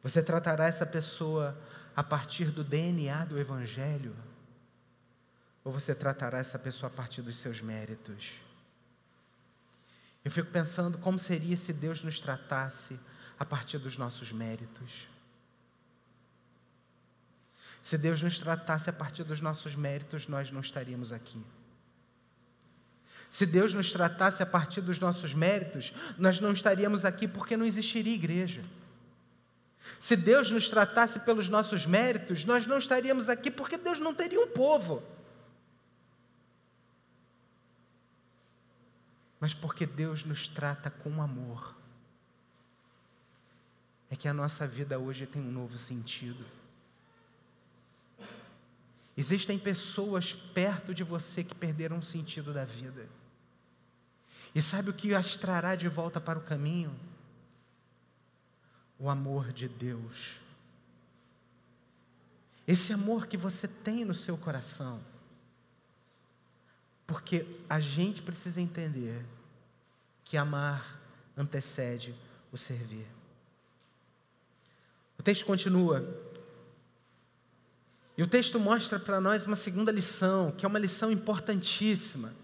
Você 0.02 0.22
tratará 0.22 0.66
essa 0.66 0.86
pessoa 0.86 1.56
a 1.94 2.02
partir 2.02 2.50
do 2.50 2.64
DNA 2.64 3.24
do 3.26 3.38
Evangelho? 3.38 4.16
Ou 5.64 5.72
você 5.72 5.94
tratará 5.94 6.38
essa 6.38 6.58
pessoa 6.58 6.90
a 6.90 6.94
partir 6.94 7.22
dos 7.22 7.36
seus 7.36 7.60
méritos? 7.60 8.32
Eu 10.24 10.30
fico 10.30 10.50
pensando 10.50 10.98
como 10.98 11.18
seria 11.18 11.56
se 11.56 11.72
Deus 11.72 12.02
nos 12.02 12.20
tratasse 12.20 12.98
a 13.38 13.44
partir 13.44 13.78
dos 13.78 13.96
nossos 13.96 14.32
méritos. 14.32 15.08
Se 17.80 17.98
Deus 17.98 18.22
nos 18.22 18.38
tratasse 18.38 18.88
a 18.88 18.92
partir 18.92 19.24
dos 19.24 19.40
nossos 19.40 19.74
méritos, 19.74 20.28
nós 20.28 20.50
não 20.52 20.60
estaríamos 20.60 21.12
aqui. 21.12 21.42
Se 23.28 23.44
Deus 23.44 23.74
nos 23.74 23.90
tratasse 23.90 24.42
a 24.42 24.46
partir 24.46 24.80
dos 24.82 25.00
nossos 25.00 25.34
méritos, 25.34 25.92
nós 26.16 26.38
não 26.38 26.52
estaríamos 26.52 27.04
aqui 27.04 27.26
porque 27.26 27.56
não 27.56 27.66
existiria 27.66 28.14
igreja. 28.14 28.62
Se 29.98 30.14
Deus 30.14 30.50
nos 30.50 30.68
tratasse 30.68 31.18
pelos 31.20 31.48
nossos 31.48 31.86
méritos, 31.86 32.44
nós 32.44 32.66
não 32.66 32.78
estaríamos 32.78 33.28
aqui 33.28 33.50
porque 33.50 33.76
Deus 33.76 33.98
não 33.98 34.14
teria 34.14 34.40
um 34.40 34.48
povo. 34.48 35.02
Mas 39.42 39.52
porque 39.52 39.84
Deus 39.84 40.24
nos 40.24 40.46
trata 40.46 40.88
com 40.88 41.20
amor. 41.20 41.76
É 44.08 44.14
que 44.14 44.28
a 44.28 44.32
nossa 44.32 44.66
vida 44.66 44.96
hoje 44.96 45.26
tem 45.26 45.42
um 45.42 45.50
novo 45.50 45.76
sentido. 45.76 46.46
Existem 49.16 49.58
pessoas 49.58 50.32
perto 50.32 50.94
de 50.94 51.02
você 51.02 51.42
que 51.42 51.54
perderam 51.54 51.98
o 51.98 52.02
sentido 52.02 52.54
da 52.54 52.64
vida. 52.64 53.08
E 54.54 54.62
sabe 54.62 54.90
o 54.90 54.94
que 54.94 55.14
as 55.14 55.34
trará 55.34 55.74
de 55.74 55.88
volta 55.88 56.20
para 56.20 56.38
o 56.38 56.42
caminho? 56.42 56.94
o 59.02 59.10
amor 59.10 59.52
de 59.52 59.68
Deus. 59.68 60.36
Esse 62.68 62.92
amor 62.92 63.26
que 63.26 63.36
você 63.36 63.66
tem 63.66 64.04
no 64.04 64.14
seu 64.14 64.38
coração. 64.38 65.00
Porque 67.04 67.44
a 67.68 67.80
gente 67.80 68.22
precisa 68.22 68.60
entender 68.60 69.24
que 70.24 70.36
amar 70.36 71.00
antecede 71.36 72.14
o 72.50 72.58
servir. 72.58 73.06
O 75.18 75.22
texto 75.22 75.46
continua. 75.46 76.04
E 78.16 78.22
o 78.22 78.26
texto 78.26 78.58
mostra 78.60 78.98
para 78.98 79.20
nós 79.20 79.46
uma 79.46 79.56
segunda 79.56 79.90
lição, 79.90 80.52
que 80.52 80.66
é 80.66 80.68
uma 80.68 80.78
lição 80.78 81.10
importantíssima. 81.10 82.34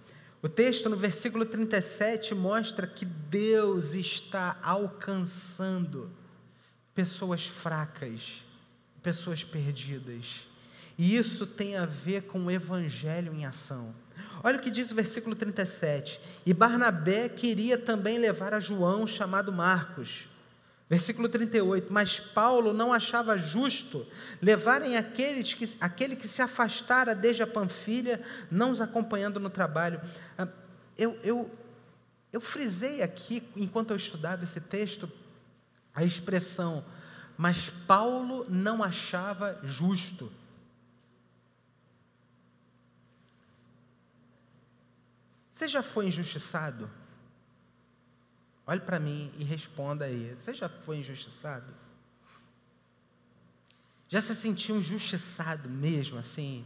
O 0.40 0.48
texto, 0.48 0.88
no 0.88 0.96
versículo 0.96 1.44
37, 1.44 2.34
mostra 2.34 2.86
que 2.86 3.04
Deus 3.04 3.94
está 3.94 4.56
alcançando 4.62 6.10
pessoas 6.94 7.46
fracas, 7.46 8.44
pessoas 9.02 9.42
perdidas. 9.42 10.46
E 10.96 11.16
isso 11.16 11.46
tem 11.46 11.76
a 11.76 11.84
ver 11.84 12.22
com 12.24 12.46
o 12.46 12.50
evangelho 12.50 13.34
em 13.34 13.44
ação. 13.44 13.94
Olha 14.42 14.58
o 14.58 14.60
que 14.60 14.70
diz 14.70 14.90
o 14.90 14.94
versículo 14.94 15.34
37. 15.34 16.20
E 16.44 16.54
Barnabé 16.54 17.28
queria 17.28 17.76
também 17.76 18.18
levar 18.18 18.54
a 18.54 18.60
João, 18.60 19.06
chamado 19.06 19.52
Marcos. 19.52 20.28
Versículo 20.88 21.28
38. 21.28 21.92
Mas 21.92 22.20
Paulo 22.20 22.72
não 22.72 22.92
achava 22.92 23.36
justo 23.36 24.06
levarem 24.40 24.96
aqueles 24.96 25.54
que, 25.54 25.76
aquele 25.80 26.16
que 26.16 26.28
se 26.28 26.42
afastara 26.42 27.14
desde 27.14 27.42
a 27.42 27.46
Panfilha, 27.46 28.22
não 28.50 28.70
os 28.70 28.80
acompanhando 28.80 29.38
no 29.38 29.50
trabalho. 29.50 30.00
Ah, 30.36 30.48
eu, 30.96 31.18
eu, 31.22 31.50
eu 32.32 32.40
frisei 32.40 33.02
aqui, 33.02 33.42
enquanto 33.56 33.90
eu 33.90 33.96
estudava 33.96 34.44
esse 34.44 34.60
texto, 34.60 35.10
a 35.94 36.04
expressão 36.04 36.84
mas 37.38 37.70
Paulo 37.70 38.44
não 38.48 38.82
achava 38.82 39.60
justo. 39.62 40.30
Você 45.58 45.66
já 45.66 45.82
foi 45.82 46.06
injustiçado? 46.06 46.88
Olhe 48.64 48.78
para 48.78 49.00
mim 49.00 49.32
e 49.36 49.42
responda 49.42 50.04
aí. 50.04 50.32
Você 50.38 50.54
já 50.54 50.68
foi 50.68 50.98
injustiçado? 50.98 51.74
Já 54.08 54.20
se 54.20 54.36
sentiu 54.36 54.76
injustiçado 54.76 55.68
mesmo, 55.68 56.16
assim? 56.16 56.64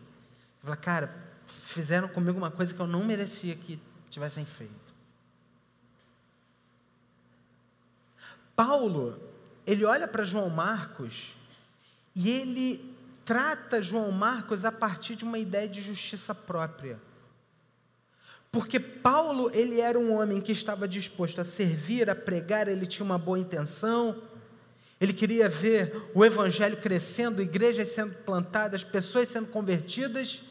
Fala, 0.63 0.77
cara, 0.77 1.27
fizeram 1.47 2.07
comigo 2.07 2.37
uma 2.37 2.51
coisa 2.51 2.75
que 2.75 2.81
eu 2.81 2.87
não 2.87 3.03
merecia 3.03 3.57
que 3.57 3.81
tivessem 4.11 4.45
feito. 4.45 4.95
Paulo, 8.55 9.19
ele 9.67 9.87
olha 9.87 10.07
para 10.07 10.23
João 10.23 10.51
Marcos 10.51 11.35
e 12.15 12.29
ele 12.29 12.95
trata 13.25 13.81
João 13.81 14.13
Marcos 14.13 14.67
a 14.67 14.71
partir 14.71 15.17
de 15.17 15.25
uma 15.25 15.39
ideia 15.39 15.67
de 15.67 15.81
justiça 15.81 16.35
própria. 16.35 17.01
Porque 18.53 18.79
Paulo, 18.79 19.51
ele 19.55 19.81
era 19.81 19.99
um 19.99 20.13
homem 20.13 20.39
que 20.39 20.53
estava 20.53 20.87
disposto 20.87 21.41
a 21.41 21.45
servir, 21.45 22.11
a 22.11 22.15
pregar, 22.15 22.69
ele 22.69 22.85
tinha 22.85 23.03
uma 23.03 23.17
boa 23.17 23.39
intenção, 23.39 24.23
ele 25.01 25.15
queria 25.15 25.49
ver 25.49 26.11
o 26.15 26.23
evangelho 26.23 26.77
crescendo, 26.77 27.41
igrejas 27.41 27.89
sendo 27.89 28.15
plantadas, 28.15 28.85
pessoas 28.85 29.31
sendo 29.31 29.49
convertidas, 29.49 30.43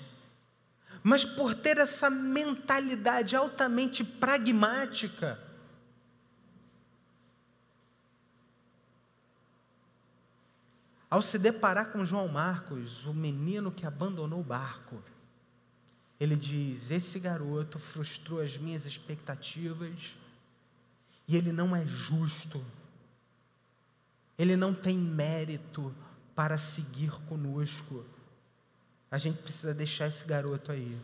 mas 1.04 1.24
por 1.24 1.54
ter 1.54 1.78
essa 1.78 2.10
mentalidade 2.10 3.36
altamente 3.36 4.04
pragmática, 4.04 5.40
ao 11.08 11.22
se 11.22 11.38
deparar 11.38 11.92
com 11.92 12.04
João 12.04 12.28
Marcos, 12.28 13.06
o 13.06 13.14
menino 13.14 13.72
que 13.72 13.86
abandonou 13.86 14.40
o 14.40 14.44
barco, 14.44 15.04
ele 16.22 16.36
diz: 16.36 16.92
Esse 16.92 17.18
garoto 17.18 17.80
frustrou 17.80 18.40
as 18.42 18.56
minhas 18.56 18.86
expectativas 18.86 20.16
e 21.28 21.36
ele 21.36 21.52
não 21.52 21.76
é 21.76 21.84
justo, 21.84 22.64
ele 24.38 24.56
não 24.56 24.72
tem 24.72 24.96
mérito 24.96 25.92
para 26.36 26.60
seguir 26.60 27.10
conosco. 27.28 28.06
A 29.10 29.18
gente 29.18 29.42
precisa 29.42 29.74
deixar 29.74 30.08
esse 30.08 30.24
garoto 30.24 30.72
aí. 30.72 30.96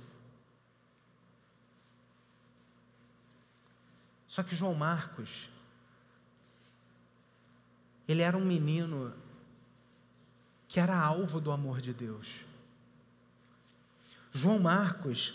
Só 4.27 4.43
que 4.43 4.56
João 4.56 4.75
Marcos, 4.75 5.49
ele 8.08 8.21
era 8.21 8.38
um 8.38 8.45
menino 8.45 9.12
que 10.67 10.80
era 10.80 10.95
alvo 10.95 11.41
do 11.41 11.51
amor 11.51 11.82
de 11.82 11.91
Deus. 11.91 12.45
João 14.38 14.60
Marcos 14.60 15.34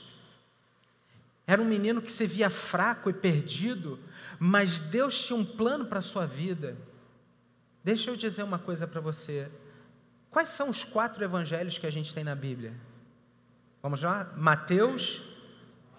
era 1.44 1.60
um 1.60 1.64
menino 1.64 2.00
que 2.00 2.10
se 2.10 2.26
via 2.26 2.48
fraco 2.48 3.10
e 3.10 3.12
perdido, 3.12 3.98
mas 4.38 4.78
Deus 4.78 5.26
tinha 5.26 5.36
um 5.36 5.44
plano 5.44 5.84
para 5.84 5.98
a 5.98 6.02
sua 6.02 6.24
vida. 6.24 6.76
Deixa 7.82 8.10
eu 8.10 8.16
dizer 8.16 8.44
uma 8.44 8.60
coisa 8.60 8.86
para 8.86 9.00
você. 9.00 9.50
Quais 10.30 10.50
são 10.50 10.68
os 10.70 10.84
quatro 10.84 11.22
evangelhos 11.22 11.78
que 11.78 11.86
a 11.86 11.90
gente 11.90 12.14
tem 12.14 12.22
na 12.22 12.34
Bíblia? 12.34 12.72
Vamos 13.82 14.00
lá? 14.00 14.32
Mateus, 14.36 15.20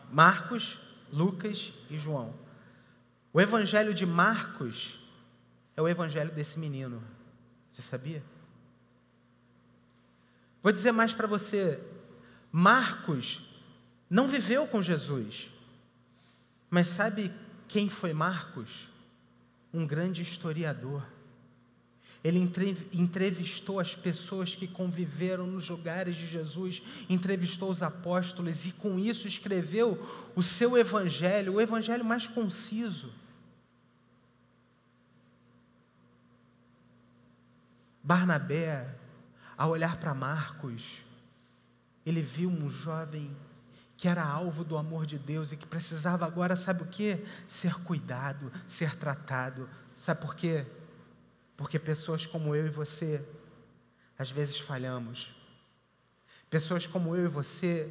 Marcos, 0.10 0.80
Lucas 1.12 1.74
e 1.89 1.98
João. 1.98 2.34
O 3.34 3.42
evangelho 3.42 3.94
de 3.94 4.06
Marcos 4.06 4.98
é 5.76 5.82
o 5.82 5.89
evangelho 5.89 6.32
desse 6.32 6.58
menino. 6.58 7.04
Você 7.70 7.82
sabia? 7.82 8.24
Vou 10.62 10.72
dizer 10.72 10.94
mais 10.94 11.12
para 11.13 11.28
você. 11.28 11.80
Marcos 12.56 13.42
não 14.08 14.28
viveu 14.28 14.68
com 14.68 14.80
Jesus. 14.80 15.50
Mas 16.70 16.88
sabe 16.88 17.34
quem 17.68 17.89
foi 17.89 18.13
Marcos? 18.13 18.88
Um 19.74 19.88
grande 19.88 20.22
historiador. 20.22 21.04
Ele 22.24 22.39
entrevistou 22.94 23.80
as 23.80 23.96
pessoas 23.96 24.54
que 24.54 24.68
conviveram 24.68 25.48
nos 25.48 25.68
lugares 25.68 26.16
de 26.16 26.28
Jesus, 26.28 26.84
entrevistou 27.10 27.72
os 27.72 27.82
apóstolos 27.82 28.68
e 28.68 28.72
com 28.72 29.00
isso 29.00 29.28
escreveu 29.28 30.32
o 30.36 30.44
seu 30.44 30.78
evangelho, 30.78 31.56
o 31.56 31.62
evangelho 31.62 32.06
mais 32.06 32.28
conciso. 32.28 33.12
Barnabé, 38.04 38.96
ao 39.58 39.72
olhar 39.72 39.98
para 39.98 40.13
Marcos, 40.13 41.02
ele 42.06 42.22
viu 42.22 42.50
um 42.50 42.70
jovem 42.70 43.36
que 43.96 44.08
era 44.08 44.24
alvo 44.24 44.63
do 44.63 44.78
amor 44.78 45.06
de 45.06 45.18
Deus 45.18 45.52
e 45.52 45.58
que 45.58 45.66
precisava 45.66 46.26
agora, 46.26 46.56
sabe 46.56 46.84
o 46.84 46.88
que? 46.88 47.24
Ser 47.48 47.76
cuidado, 47.84 48.52
ser 48.68 48.96
tratado. 48.96 49.70
Sabe 49.96 50.22
por 50.22 50.36
quê? 50.36 50.66
Porque 51.56 51.80
pessoas 51.80 52.26
como 52.26 52.56
eu 52.56 52.66
e 52.66 52.70
você, 52.70 53.24
às 54.18 54.32
vezes 54.32 54.60
falhamos. 54.60 55.34
Pessoas 56.50 56.86
como 56.86 57.16
eu 57.16 57.26
e 57.26 57.30
você, 57.30 57.89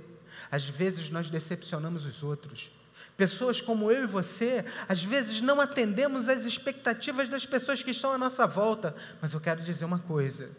às 0.51 0.69
vezes 0.69 1.11
nós 1.11 1.31
decepcionamos 1.31 2.05
os 2.05 2.23
outros. 2.23 2.71
Pessoas 3.17 3.61
como 3.61 3.91
eu 3.91 4.05
e 4.05 4.07
você, 4.07 4.65
às 4.89 5.03
vezes 5.03 5.41
não 5.41 5.61
atendemos 5.61 6.29
às 6.29 6.45
expectativas 6.45 7.29
das 7.29 7.47
pessoas 7.47 7.83
que 7.83 7.91
estão 7.91 8.13
à 8.13 8.19
nossa 8.19 8.47
volta. 8.47 8.95
Mas 9.21 9.33
eu 9.33 9.41
quero 9.41 9.63
dizer 9.63 9.85
uma 9.85 9.99
coisa: 9.99 10.51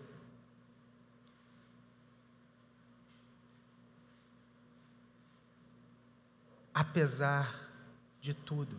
apesar 6.74 7.70
de 8.20 8.34
tudo, 8.34 8.76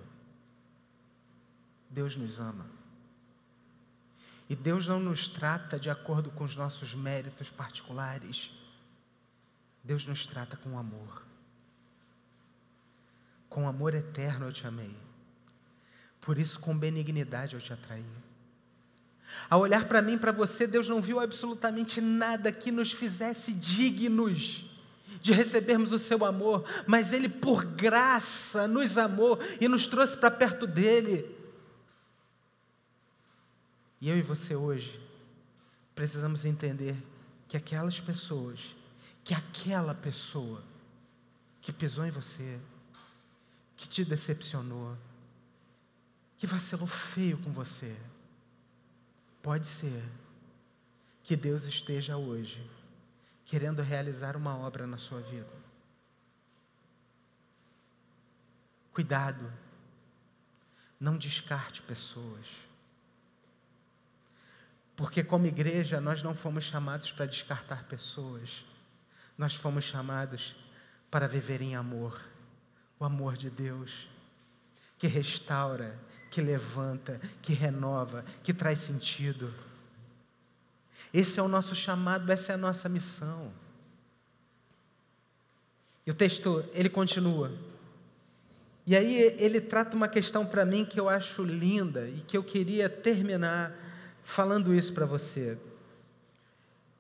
Deus 1.89 2.17
nos 2.17 2.41
ama. 2.41 2.67
E 4.49 4.57
Deus 4.57 4.87
não 4.87 5.01
nos 5.01 5.29
trata 5.29 5.79
de 5.79 5.89
acordo 5.89 6.31
com 6.31 6.45
os 6.45 6.57
nossos 6.57 6.95
méritos 6.95 7.51
particulares. 7.51 8.51
Deus 9.83 10.05
nos 10.07 10.27
trata 10.27 10.57
com 10.57 10.79
amor. 10.79 11.25
Com 13.49 13.69
amor 13.69 13.95
eterno 13.95 14.47
eu 14.47 14.53
te 14.53 14.67
amei. 14.67 14.95
Por 16.21 16.39
isso, 16.39 16.59
com 16.59 16.77
benignidade 16.77 17.55
eu 17.55 17.61
te 17.61 17.73
atraí. 17.73 18.05
Ao 19.49 19.61
olhar 19.61 19.87
para 19.87 20.03
mim, 20.03 20.19
para 20.19 20.33
você, 20.33 20.67
Deus 20.67 20.89
não 20.89 21.01
viu 21.01 21.21
absolutamente 21.21 22.01
nada 22.01 22.53
que 22.53 22.71
nos 22.71 22.93
fizesse 22.93 23.53
dignos 23.53 24.74
de 25.25 25.33
recebermos 25.33 25.91
o 25.91 25.99
seu 25.99 26.23
amor, 26.23 26.69
mas 26.87 27.11
Ele, 27.11 27.31
por 27.31 27.65
graça, 27.65 28.69
nos 28.69 28.99
amou 28.99 29.39
e 29.59 29.67
nos 29.67 29.87
trouxe 29.87 30.15
para 30.15 30.31
perto 30.31 30.67
dEle. 30.67 31.35
E 34.03 34.11
eu 34.11 34.19
e 34.19 34.21
você 34.21 34.55
hoje 34.55 35.01
precisamos 35.95 36.45
entender 36.45 36.95
que 37.49 37.57
aquelas 37.57 37.99
pessoas, 37.99 38.61
que 39.25 39.33
aquela 39.33 39.95
pessoa 39.95 40.63
que 41.63 41.73
pisou 41.73 42.05
em 42.05 42.11
você, 42.11 42.61
que 43.79 43.89
te 43.89 44.05
decepcionou, 44.05 44.95
que 46.37 46.47
vacilou 46.47 46.87
feio 46.87 47.39
com 47.39 47.51
você, 47.51 47.97
pode 49.43 49.67
ser 49.67 50.05
que 51.23 51.35
Deus 51.35 51.65
esteja 51.65 52.15
hoje 52.15 52.61
querendo 53.45 53.83
realizar 53.83 54.37
uma 54.37 54.57
obra 54.57 54.87
na 54.87 54.99
sua 54.99 55.21
vida. 55.21 55.65
Cuidado, 58.93 59.53
não 60.99 61.19
descarte 61.19 61.83
pessoas. 61.83 62.47
Porque, 64.97 65.25
como 65.25 65.47
igreja, 65.47 66.01
nós 66.01 66.23
não 66.23 66.35
fomos 66.35 66.65
chamados 66.65 67.11
para 67.11 67.27
descartar 67.27 67.85
pessoas, 67.85 68.65
nós 69.37 69.55
fomos 69.55 69.85
chamados 69.85 70.55
para 71.11 71.27
viver 71.27 71.61
em 71.61 71.75
amor 71.75 72.21
o 72.99 73.05
amor 73.05 73.37
de 73.37 73.51
Deus, 73.51 74.09
que 74.99 75.07
restaura, 75.07 75.99
que 76.31 76.41
levanta, 76.41 77.21
que 77.43 77.53
renova, 77.53 78.25
que 78.43 78.55
traz 78.55 78.79
sentido. 78.79 79.53
Esse 81.15 81.39
é 81.39 81.43
o 81.45 81.47
nosso 81.47 81.77
chamado, 81.77 82.29
essa 82.33 82.51
é 82.51 82.55
a 82.57 82.59
nossa 82.59 82.89
missão. 82.89 83.53
E 86.05 86.11
o 86.11 86.15
texto, 86.15 86.65
ele 86.73 86.89
continua. 86.89 87.53
E 88.85 88.97
aí 88.97 89.15
ele 89.39 89.61
trata 89.61 89.97
uma 89.97 90.09
questão 90.09 90.45
para 90.45 90.65
mim 90.65 90.85
que 90.85 90.99
eu 90.99 91.09
acho 91.09 91.45
linda 91.45 92.09
e 92.09 92.21
que 92.23 92.37
eu 92.37 92.43
queria 92.43 92.89
terminar 92.89 93.73
falando 94.25 94.75
isso 94.75 94.93
para 94.93 95.07
você. 95.07 95.57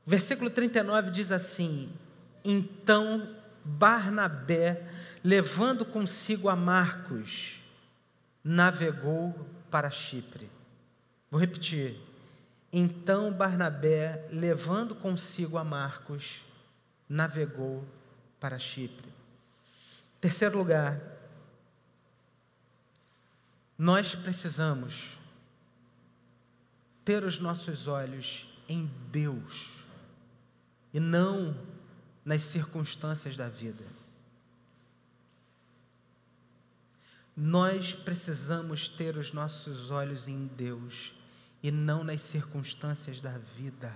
Versículo 0.07 0.49
39 0.49 1.11
diz 1.11 1.33
assim: 1.33 1.91
Então 2.45 3.35
Barnabé, 3.65 4.87
levando 5.25 5.85
consigo 5.85 6.49
a 6.49 6.55
Marcos, 6.55 7.61
navegou 8.45 9.35
para 9.73 9.91
Chipre. 9.91 10.49
Vou 11.31 11.41
repetir. 11.41 12.14
Então 12.77 13.33
Barnabé, 13.33 14.27
levando 14.33 14.97
consigo 14.97 15.57
a 15.57 15.63
Marcos, 15.63 16.41
navegou 17.09 17.85
para 18.41 18.59
Chipre. 18.59 19.09
Terceiro 20.21 20.59
lugar, 20.59 21.01
nós 23.79 24.17
precisamos 24.17 25.17
ter 27.05 27.23
os 27.23 27.39
nossos 27.39 27.87
olhos 27.87 28.45
em 28.69 28.91
Deus 29.13 29.71
e 30.93 30.99
não 30.99 31.57
nas 32.25 32.43
circunstâncias 32.43 33.37
da 33.37 33.49
vida. 33.49 33.85
Nós 37.37 37.93
precisamos 37.93 38.89
ter 38.89 39.17
os 39.17 39.33
nossos 39.33 39.93
olhos 39.93 40.27
em 40.27 40.49
Deus 40.49 41.15
e 41.65 41.71
não 41.71 42.05
nas 42.05 42.21
circunstâncias 42.21 43.21
da 43.21 43.39
vida. 43.57 43.91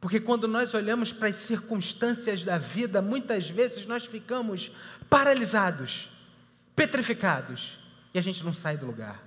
Porque 0.00 0.18
quando 0.18 0.48
nós 0.48 0.72
olhamos 0.72 1.12
para 1.12 1.28
as 1.28 1.36
circunstâncias 1.36 2.42
da 2.42 2.56
vida, 2.56 3.02
muitas 3.02 3.50
vezes 3.50 3.84
nós 3.84 4.06
ficamos 4.06 4.72
paralisados, 5.10 6.08
petrificados, 6.74 7.78
e 8.14 8.18
a 8.18 8.22
gente 8.22 8.42
não 8.42 8.54
sai 8.54 8.78
do 8.78 8.86
lugar. 8.86 9.22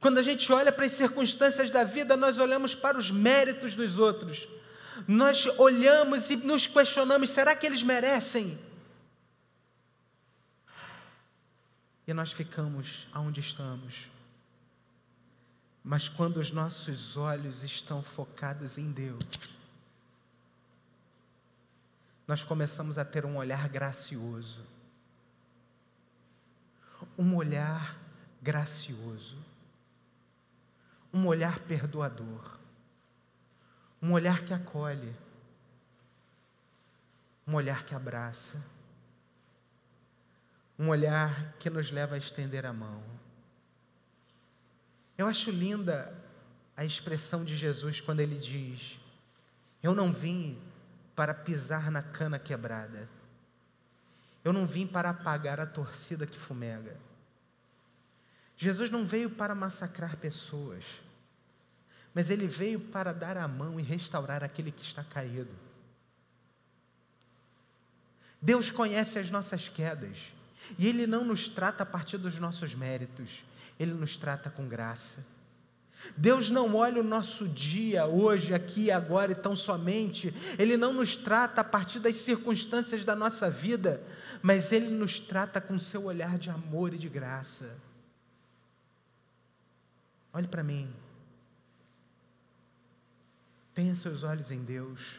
Quando 0.00 0.18
a 0.18 0.22
gente 0.22 0.52
olha 0.52 0.72
para 0.72 0.86
as 0.86 0.92
circunstâncias 0.92 1.70
da 1.70 1.84
vida, 1.84 2.16
nós 2.16 2.36
olhamos 2.40 2.74
para 2.74 2.98
os 2.98 3.12
méritos 3.12 3.76
dos 3.76 3.96
outros. 3.96 4.48
Nós 5.06 5.46
olhamos 5.56 6.30
e 6.30 6.36
nos 6.36 6.66
questionamos: 6.66 7.30
será 7.30 7.54
que 7.54 7.64
eles 7.64 7.84
merecem? 7.84 8.58
E 12.10 12.14
nós 12.14 12.32
ficamos 12.32 13.06
aonde 13.12 13.38
estamos. 13.38 14.10
Mas 15.82 16.08
quando 16.08 16.38
os 16.38 16.50
nossos 16.50 17.16
olhos 17.16 17.62
estão 17.62 18.02
focados 18.02 18.78
em 18.78 18.90
Deus, 18.90 19.22
nós 22.26 22.42
começamos 22.42 22.98
a 22.98 23.04
ter 23.04 23.24
um 23.24 23.36
olhar 23.36 23.68
gracioso. 23.68 24.66
Um 27.16 27.36
olhar 27.36 27.96
gracioso. 28.42 29.38
Um 31.14 31.28
olhar 31.28 31.60
perdoador. 31.60 32.58
Um 34.02 34.10
olhar 34.10 34.44
que 34.44 34.52
acolhe. 34.52 35.14
Um 37.46 37.54
olhar 37.54 37.84
que 37.84 37.94
abraça 37.94 38.60
um 40.80 40.88
olhar 40.88 41.52
que 41.58 41.68
nos 41.68 41.90
leva 41.90 42.14
a 42.14 42.18
estender 42.18 42.64
a 42.64 42.72
mão. 42.72 43.02
Eu 45.18 45.26
acho 45.26 45.50
linda 45.50 46.10
a 46.74 46.86
expressão 46.86 47.44
de 47.44 47.54
Jesus 47.54 48.00
quando 48.00 48.20
ele 48.20 48.38
diz: 48.38 48.98
Eu 49.82 49.94
não 49.94 50.10
vim 50.10 50.58
para 51.14 51.34
pisar 51.34 51.90
na 51.90 52.00
cana 52.02 52.38
quebrada, 52.38 53.06
eu 54.42 54.54
não 54.54 54.66
vim 54.66 54.86
para 54.86 55.10
apagar 55.10 55.60
a 55.60 55.66
torcida 55.66 56.26
que 56.26 56.38
fumega. 56.38 56.96
Jesus 58.56 58.88
não 58.88 59.04
veio 59.04 59.28
para 59.28 59.54
massacrar 59.54 60.16
pessoas, 60.16 60.84
mas 62.14 62.30
ele 62.30 62.46
veio 62.46 62.80
para 62.80 63.12
dar 63.12 63.36
a 63.36 63.46
mão 63.46 63.78
e 63.78 63.82
restaurar 63.82 64.42
aquele 64.42 64.72
que 64.72 64.82
está 64.82 65.04
caído. 65.04 65.54
Deus 68.40 68.70
conhece 68.70 69.18
as 69.18 69.30
nossas 69.30 69.68
quedas. 69.68 70.39
E 70.78 70.86
Ele 70.86 71.06
não 71.06 71.24
nos 71.24 71.48
trata 71.48 71.82
a 71.82 71.86
partir 71.86 72.18
dos 72.18 72.38
nossos 72.38 72.74
méritos, 72.74 73.44
Ele 73.78 73.92
nos 73.92 74.16
trata 74.16 74.50
com 74.50 74.68
graça. 74.68 75.24
Deus 76.16 76.48
não 76.48 76.74
olha 76.74 77.00
o 77.00 77.04
nosso 77.04 77.46
dia, 77.46 78.06
hoje, 78.06 78.54
aqui, 78.54 78.90
agora 78.90 79.32
e 79.32 79.34
tão 79.34 79.54
somente, 79.54 80.34
Ele 80.58 80.76
não 80.76 80.92
nos 80.92 81.16
trata 81.16 81.60
a 81.60 81.64
partir 81.64 81.98
das 81.98 82.16
circunstâncias 82.16 83.04
da 83.04 83.14
nossa 83.14 83.50
vida, 83.50 84.02
mas 84.42 84.72
Ele 84.72 84.88
nos 84.88 85.20
trata 85.20 85.60
com 85.60 85.78
seu 85.78 86.04
olhar 86.04 86.38
de 86.38 86.50
amor 86.50 86.94
e 86.94 86.98
de 86.98 87.08
graça. 87.08 87.76
Olhe 90.32 90.48
para 90.48 90.62
mim. 90.62 90.90
Tenha 93.74 93.94
seus 93.94 94.22
olhos 94.22 94.50
em 94.50 94.62
Deus 94.62 95.18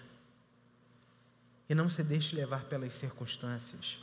e 1.70 1.76
não 1.76 1.90
se 1.90 2.04
deixe 2.04 2.36
levar 2.36 2.66
pelas 2.66 2.94
circunstâncias. 2.94 4.00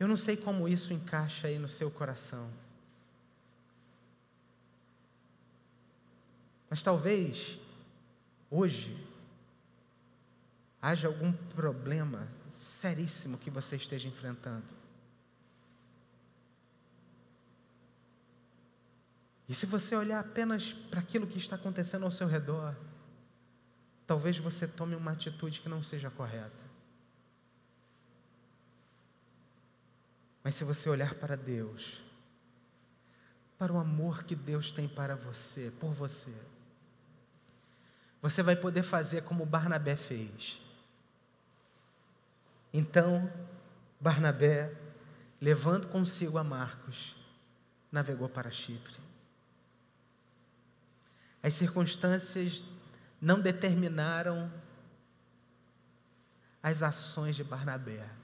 Eu 0.00 0.08
não 0.08 0.16
sei 0.16 0.34
como 0.34 0.66
isso 0.66 0.94
encaixa 0.94 1.46
aí 1.46 1.58
no 1.58 1.68
seu 1.68 1.90
coração. 1.90 2.50
Mas 6.70 6.82
talvez 6.82 7.58
hoje 8.50 8.96
haja 10.80 11.06
algum 11.06 11.30
problema 11.30 12.26
seríssimo 12.50 13.36
que 13.36 13.50
você 13.50 13.76
esteja 13.76 14.08
enfrentando. 14.08 14.64
E 19.46 19.54
se 19.54 19.66
você 19.66 19.94
olhar 19.94 20.20
apenas 20.20 20.72
para 20.72 21.00
aquilo 21.00 21.26
que 21.26 21.36
está 21.36 21.56
acontecendo 21.56 22.04
ao 22.04 22.10
seu 22.10 22.26
redor, 22.26 22.74
talvez 24.06 24.38
você 24.38 24.66
tome 24.66 24.94
uma 24.94 25.10
atitude 25.10 25.60
que 25.60 25.68
não 25.68 25.82
seja 25.82 26.08
correta. 26.08 26.69
Mas 30.50 30.56
se 30.56 30.64
você 30.64 30.90
olhar 30.90 31.14
para 31.14 31.36
Deus, 31.36 32.02
para 33.56 33.72
o 33.72 33.78
amor 33.78 34.24
que 34.24 34.34
Deus 34.34 34.72
tem 34.72 34.88
para 34.88 35.14
você, 35.14 35.72
por 35.78 35.92
você, 35.92 36.34
você 38.20 38.42
vai 38.42 38.56
poder 38.56 38.82
fazer 38.82 39.22
como 39.22 39.46
Barnabé 39.46 39.94
fez. 39.94 40.60
Então, 42.72 43.32
Barnabé, 44.00 44.76
levando 45.40 45.86
consigo 45.86 46.36
a 46.36 46.42
Marcos, 46.42 47.14
navegou 47.92 48.28
para 48.28 48.50
Chipre. 48.50 48.98
As 51.40 51.54
circunstâncias 51.54 52.64
não 53.20 53.40
determinaram 53.40 54.52
as 56.60 56.82
ações 56.82 57.36
de 57.36 57.44
Barnabé. 57.44 58.18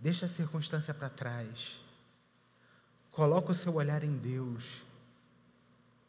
Deixa 0.00 0.24
a 0.24 0.28
circunstância 0.28 0.94
para 0.94 1.10
trás. 1.10 1.78
Coloca 3.10 3.52
o 3.52 3.54
seu 3.54 3.74
olhar 3.74 4.02
em 4.02 4.16
Deus 4.16 4.82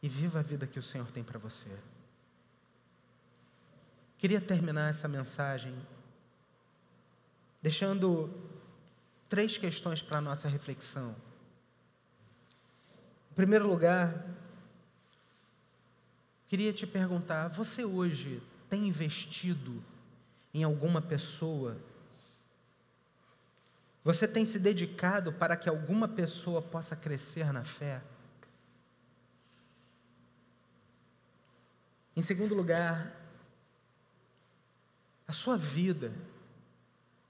e 0.02 0.08
viva 0.08 0.40
a 0.40 0.42
vida 0.42 0.66
que 0.66 0.78
o 0.78 0.82
Senhor 0.82 1.10
tem 1.10 1.22
para 1.22 1.38
você. 1.38 1.68
Queria 4.16 4.40
terminar 4.40 4.88
essa 4.88 5.06
mensagem 5.06 5.74
deixando 7.60 8.32
três 9.28 9.58
questões 9.58 10.00
para 10.00 10.18
a 10.18 10.20
nossa 10.22 10.48
reflexão. 10.48 11.14
Em 13.30 13.34
primeiro 13.34 13.68
lugar, 13.68 14.26
queria 16.48 16.72
te 16.72 16.86
perguntar: 16.86 17.48
você 17.48 17.84
hoje 17.84 18.42
tem 18.70 18.88
investido 18.88 19.84
em 20.54 20.64
alguma 20.64 21.02
pessoa 21.02 21.76
você 24.04 24.26
tem 24.26 24.44
se 24.44 24.58
dedicado 24.58 25.32
para 25.32 25.56
que 25.56 25.68
alguma 25.68 26.08
pessoa 26.08 26.60
possa 26.60 26.96
crescer 26.96 27.52
na 27.52 27.64
fé? 27.64 28.02
Em 32.16 32.20
segundo 32.20 32.54
lugar, 32.54 33.14
a 35.26 35.32
sua 35.32 35.56
vida, 35.56 36.12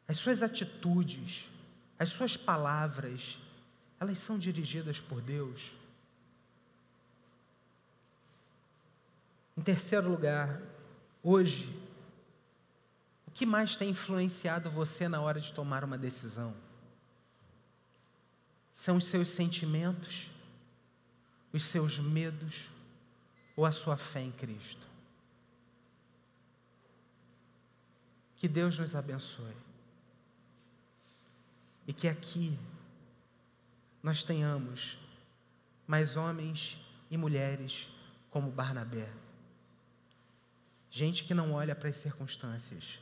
as 0.09 0.17
suas 0.17 0.43
atitudes, 0.43 1.49
as 1.99 2.09
suas 2.09 2.37
palavras, 2.37 3.39
elas 4.01 4.19
são 4.19 4.39
dirigidas 4.39 4.99
por 4.99 5.21
Deus? 5.21 5.73
Em 9.57 9.63
terceiro 9.63 10.09
lugar, 10.11 10.61
hoje, 11.23 11.82
o 13.33 13.35
que 13.35 13.47
mais 13.47 13.77
tem 13.77 13.89
influenciado 13.89 14.69
você 14.69 15.09
na 15.09 15.19
hora 15.23 15.41
de 15.41 15.55
tomar 15.55 15.83
uma 15.85 15.97
decisão? 15.97 16.55
São 18.71 18.99
os 18.99 19.07
seus 19.07 19.29
sentimentos, 19.29 20.31
os 21.51 21.63
seus 21.63 21.99
medos 21.99 22.69
ou 23.57 23.65
a 23.65 23.73
sua 23.73 23.97
fé 23.97 24.21
em 24.21 24.31
Cristo? 24.33 24.87
Que 28.37 28.47
Deus 28.47 28.79
nos 28.79 28.95
abençoe. 28.95 29.57
E 31.87 31.93
que 31.95 32.09
aqui 32.09 32.59
nós 34.03 34.23
tenhamos 34.23 34.99
mais 35.87 36.19
homens 36.19 36.77
e 37.11 37.17
mulheres 37.17 37.89
como 38.31 38.51
Barnabé. 38.51 39.11
Gente 40.91 41.25
que 41.25 41.33
não 41.33 41.55
olha 41.55 41.75
para 41.75 41.89
as 41.89 41.97
circunstâncias, 41.97 43.01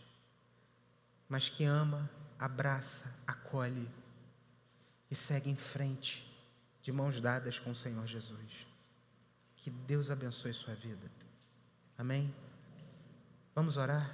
mas 1.30 1.48
que 1.48 1.64
ama 1.64 2.10
abraça, 2.36 3.04
acolhe 3.24 3.88
e 5.08 5.14
segue 5.14 5.48
em 5.48 5.56
frente, 5.56 6.26
de 6.82 6.90
mãos 6.90 7.20
dadas 7.20 7.58
com 7.58 7.70
o 7.70 7.74
Senhor 7.74 8.06
Jesus. 8.06 8.66
Que 9.56 9.70
Deus 9.70 10.10
abençoe 10.10 10.52
sua 10.52 10.74
vida. 10.74 11.10
Amém? 11.96 12.34
Vamos 13.54 13.76
orar? 13.76 14.12